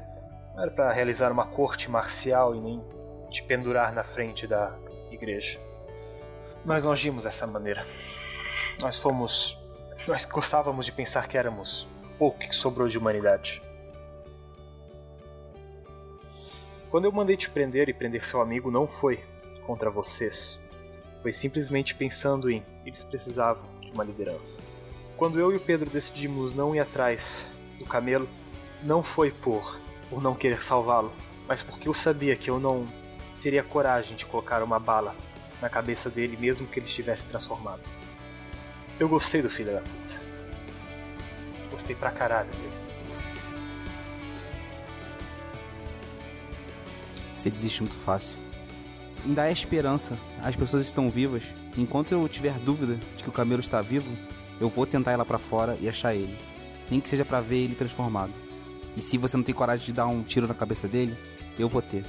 [0.55, 2.83] não era para realizar uma corte marcial e nem
[3.31, 4.75] te pendurar na frente da
[5.11, 5.61] igreja.
[6.65, 7.85] Nós não agimos dessa maneira.
[8.81, 9.59] Nós fomos.
[10.07, 11.87] Nós gostávamos de pensar que éramos
[12.19, 13.63] pouco que sobrou de humanidade.
[16.93, 19.19] Quando eu mandei te prender e prender seu amigo, não foi
[19.67, 20.63] contra vocês.
[21.23, 24.63] Foi simplesmente pensando em eles precisavam de uma liderança.
[25.17, 27.47] Quando eu e o Pedro decidimos não ir atrás
[27.79, 28.29] do camelo,
[28.83, 29.81] não foi por
[30.11, 31.11] por não querer salvá-lo,
[31.49, 32.87] mas porque eu sabia que eu não
[33.41, 35.17] teria coragem de colocar uma bala
[35.63, 37.81] na cabeça dele mesmo que ele estivesse transformado.
[39.01, 40.21] Eu gostei do filho da puta.
[41.71, 42.82] Gostei pra caralho dele.
[47.43, 48.39] Você desiste muito fácil.
[49.25, 50.17] Ainda há esperança.
[50.41, 51.53] As pessoas estão vivas.
[51.77, 54.17] Enquanto eu tiver dúvida de que o camelo está vivo,
[54.61, 56.39] eu vou tentar ir lá para fora e achar ele.
[56.89, 58.33] Nem que seja para ver ele transformado.
[58.97, 61.19] E se você não tem coragem de dar um tiro na cabeça dele,
[61.59, 62.07] eu vou ter.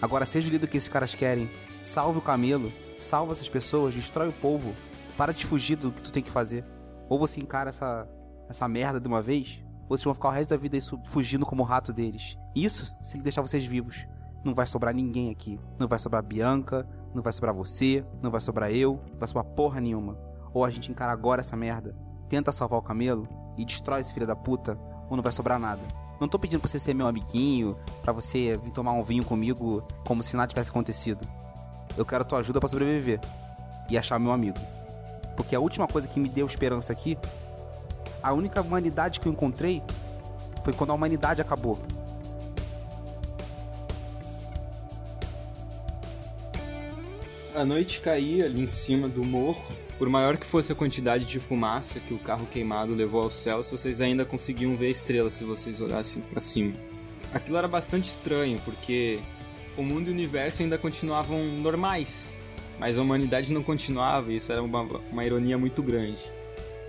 [0.00, 1.48] Agora, seja o líder que esses caras querem,
[1.80, 4.74] salve o camelo, salva essas pessoas, destrói o povo,
[5.16, 6.64] para de fugir do que tu tem que fazer.
[7.08, 8.08] Ou você encara essa,
[8.48, 11.46] essa merda de uma vez, ou vocês vão ficar o resto da vida isso, fugindo
[11.46, 12.36] como o rato deles.
[12.52, 14.08] Isso se ele deixar vocês vivos.
[14.44, 15.58] Não vai sobrar ninguém aqui.
[15.78, 19.44] Não vai sobrar Bianca, não vai sobrar você, não vai sobrar eu, não vai sobrar
[19.44, 20.18] porra nenhuma.
[20.52, 21.96] Ou a gente encara agora essa merda,
[22.28, 24.78] tenta salvar o camelo e destrói esse filho da puta,
[25.08, 25.82] ou não vai sobrar nada.
[26.20, 29.86] Não tô pedindo pra você ser meu amiguinho, para você vir tomar um vinho comigo
[30.06, 31.26] como se nada tivesse acontecido.
[31.96, 33.20] Eu quero tua ajuda para sobreviver
[33.90, 34.58] e achar meu amigo.
[35.36, 37.18] Porque a última coisa que me deu esperança aqui,
[38.22, 39.82] a única humanidade que eu encontrei
[40.62, 41.78] foi quando a humanidade acabou.
[47.62, 49.62] A noite caía ali em cima do morro.
[49.96, 53.70] Por maior que fosse a quantidade de fumaça que o carro queimado levou aos céus,
[53.70, 56.72] vocês ainda conseguiam ver estrelas se vocês olhassem para cima.
[57.32, 59.20] Aquilo era bastante estranho, porque
[59.76, 62.36] o mundo e o universo ainda continuavam normais,
[62.80, 64.82] mas a humanidade não continuava, e isso era uma,
[65.12, 66.24] uma ironia muito grande.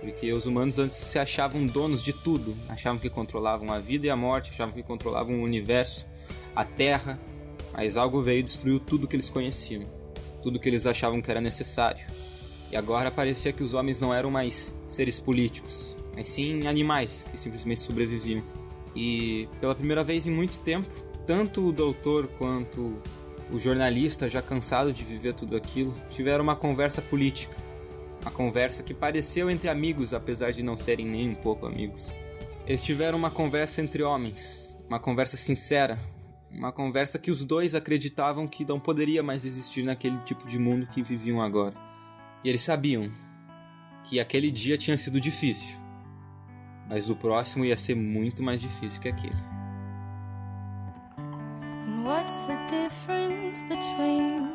[0.00, 4.10] Porque os humanos antes se achavam donos de tudo, achavam que controlavam a vida e
[4.10, 6.04] a morte, achavam que controlavam o universo,
[6.52, 7.16] a terra,
[7.72, 10.03] mas algo veio e destruiu tudo que eles conheciam
[10.44, 12.04] tudo que eles achavam que era necessário.
[12.70, 17.38] E agora parecia que os homens não eram mais seres políticos, mas sim animais que
[17.38, 18.44] simplesmente sobreviviam.
[18.94, 20.88] E pela primeira vez em muito tempo,
[21.26, 23.00] tanto o doutor quanto
[23.50, 27.56] o jornalista, já cansado de viver tudo aquilo, tiveram uma conversa política.
[28.20, 32.12] Uma conversa que pareceu entre amigos, apesar de não serem nem um pouco amigos.
[32.66, 35.98] Eles tiveram uma conversa entre homens, uma conversa sincera,
[36.56, 40.86] uma conversa que os dois acreditavam que não poderia mais existir naquele tipo de mundo
[40.86, 41.74] que viviam agora.
[42.44, 43.10] E eles sabiam
[44.04, 45.78] que aquele dia tinha sido difícil,
[46.88, 49.36] mas o próximo ia ser muito mais difícil que aquele.
[51.18, 54.52] And what's the difference between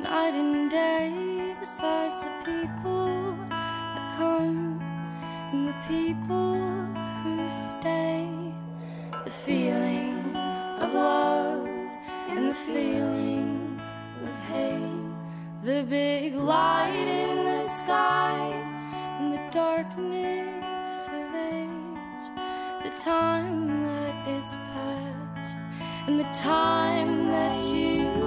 [0.00, 4.80] night and day besides the people that come
[5.52, 6.86] and the people
[7.22, 8.26] who stay?
[9.24, 10.23] The feeling
[10.84, 11.66] of love
[12.28, 13.80] and the feeling
[14.22, 15.62] of hate.
[15.62, 18.36] The big light in the sky
[19.18, 22.26] and the darkness of age.
[22.84, 25.58] The time that is past
[26.06, 28.23] and the time that you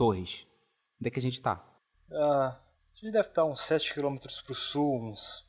[0.00, 0.48] Torres,
[0.98, 1.62] onde é que a gente tá?
[2.10, 5.46] Ah, a gente deve estar uns 7 km pro sul, uns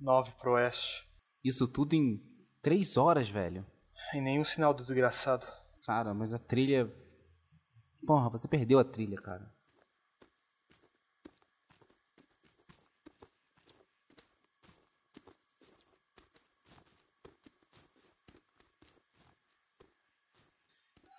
[0.00, 1.08] 9 pro oeste.
[1.44, 2.20] Isso tudo em
[2.60, 3.64] três horas, velho.
[4.12, 5.46] E nenhum sinal do desgraçado.
[5.86, 6.92] Cara, mas a trilha.
[8.04, 9.48] Porra, você perdeu a trilha, cara.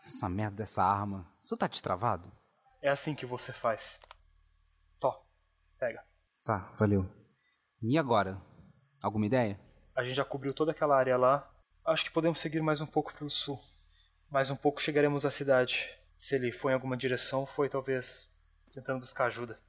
[0.06, 1.26] Essa merda dessa arma.
[1.40, 2.39] Isso tá destravado?
[2.82, 4.00] É assim que você faz.
[5.00, 5.26] Tó,
[5.78, 6.04] pega.
[6.44, 7.06] Tá, valeu.
[7.82, 8.42] E agora?
[9.02, 9.60] Alguma ideia?
[9.96, 11.50] A gente já cobriu toda aquela área lá.
[11.86, 13.60] Acho que podemos seguir mais um pouco pelo sul.
[14.30, 15.90] Mais um pouco chegaremos à cidade.
[16.16, 18.30] Se ele foi em alguma direção, foi talvez
[18.72, 19.60] tentando buscar ajuda.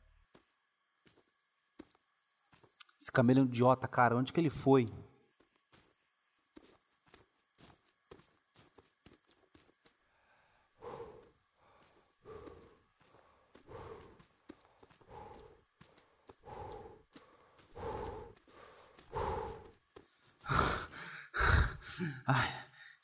[3.01, 4.17] Esse camelo é um idiota, cara.
[4.17, 4.93] Onde que ele foi?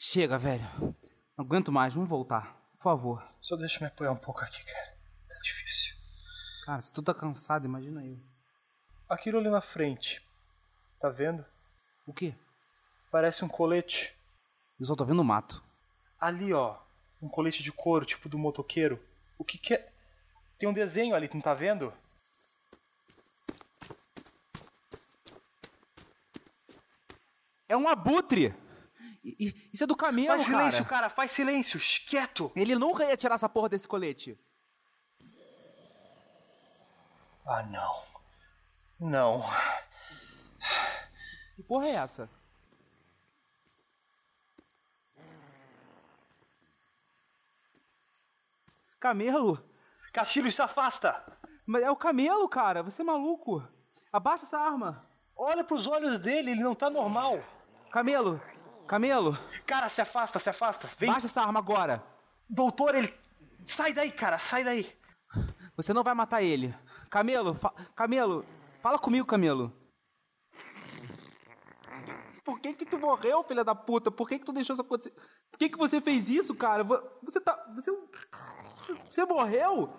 [0.06, 0.64] Chega, velho.
[1.36, 2.56] Não aguento mais, vamos voltar.
[2.76, 3.28] Por favor.
[3.40, 4.96] Só deixa eu me apoiar um pouco aqui, cara.
[5.28, 5.96] Tá difícil.
[6.64, 8.18] Cara, se tu tá cansado, imagina eu.
[9.08, 10.24] Aquilo ali na frente.
[11.00, 11.44] Tá vendo?
[12.06, 12.36] O quê?
[13.10, 14.14] Parece um colete.
[14.78, 15.62] Eu só tô vendo mato.
[16.20, 16.78] Ali, ó.
[17.20, 19.02] Um colete de couro, tipo do motoqueiro.
[19.36, 19.92] O que que é?
[20.58, 21.92] Tem um desenho ali, tu não tá vendo?
[27.68, 28.54] É um abutre!
[29.72, 31.00] Isso é do camelo, Faz silêncio, cara.
[31.00, 31.08] cara.
[31.08, 31.80] Faz silêncio.
[32.06, 32.52] Quieto.
[32.54, 34.38] Ele nunca ia tirar essa porra desse colete.
[37.44, 38.02] Ah, não.
[39.00, 39.44] Não.
[41.56, 42.30] Que porra é essa?
[48.98, 49.62] Camelo?
[50.12, 51.22] Castilho, se afasta.
[51.66, 52.82] Mas é o camelo, cara.
[52.82, 53.66] Você é maluco.
[54.12, 55.06] Abaixa essa arma.
[55.36, 57.42] Olha pros olhos dele, ele não tá normal.
[57.90, 58.40] Camelo.
[58.86, 59.36] Camelo.
[59.66, 60.88] Cara, se afasta, se afasta.
[60.98, 61.10] Vem.
[61.10, 62.02] Baixa essa arma agora.
[62.48, 63.12] Doutor, ele.
[63.66, 64.96] Sai daí, cara, sai daí.
[65.76, 66.74] Você não vai matar ele.
[67.10, 68.44] Camelo, fa- Camelo,
[68.80, 69.72] fala comigo, Camelo.
[72.44, 74.10] Por que que tu morreu, filha da puta?
[74.10, 75.12] Por que que tu deixou isso acontecer?
[75.50, 76.84] Por que que você fez isso, cara?
[76.84, 77.52] Vo- Você tá...
[77.74, 77.90] Você...
[78.76, 79.92] você- Você morreu?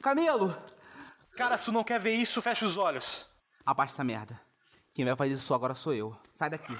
[0.00, 0.54] Camelo!
[1.36, 3.26] Cara, se tu não quer ver isso, fecha os olhos.
[3.66, 4.40] Abaixa essa merda.
[4.94, 6.16] Quem vai fazer isso agora sou eu.
[6.32, 6.78] Sai daqui.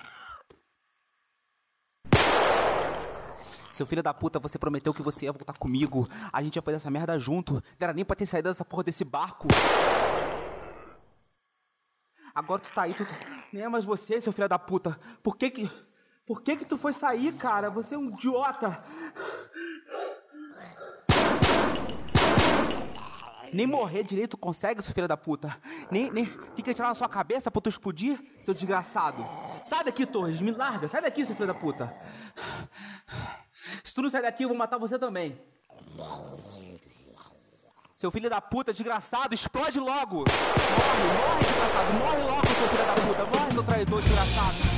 [3.70, 6.08] Seu filho da puta, você prometeu que você ia voltar comigo.
[6.32, 7.54] A gente ia fazer essa merda junto.
[7.54, 9.46] Não era nem pra ter saído dessa porra desse barco.
[12.34, 13.14] Agora tu tá aí, tu tá...
[13.52, 14.98] Nem é mais você, seu filho da puta.
[15.22, 15.70] Por que que...
[16.26, 17.70] Por que que tu foi sair, cara?
[17.70, 18.78] Você é um idiota.
[23.52, 25.56] Nem morrer direito consegue, seu filho da puta.
[25.90, 29.26] Nem, nem tem que tirar na sua cabeça pra tu explodir, seu desgraçado.
[29.64, 30.88] Sai daqui, Torres, me larga.
[30.88, 31.92] Sai daqui, seu filho da puta.
[33.60, 35.38] Se tu não sair daqui, eu vou matar você também.
[37.94, 40.24] Seu filho da puta, desgraçado, explode logo!
[40.24, 44.69] Morre, morre, desgraçado, morre logo, seu filho da puta, morre, seu traidor, desgraçado!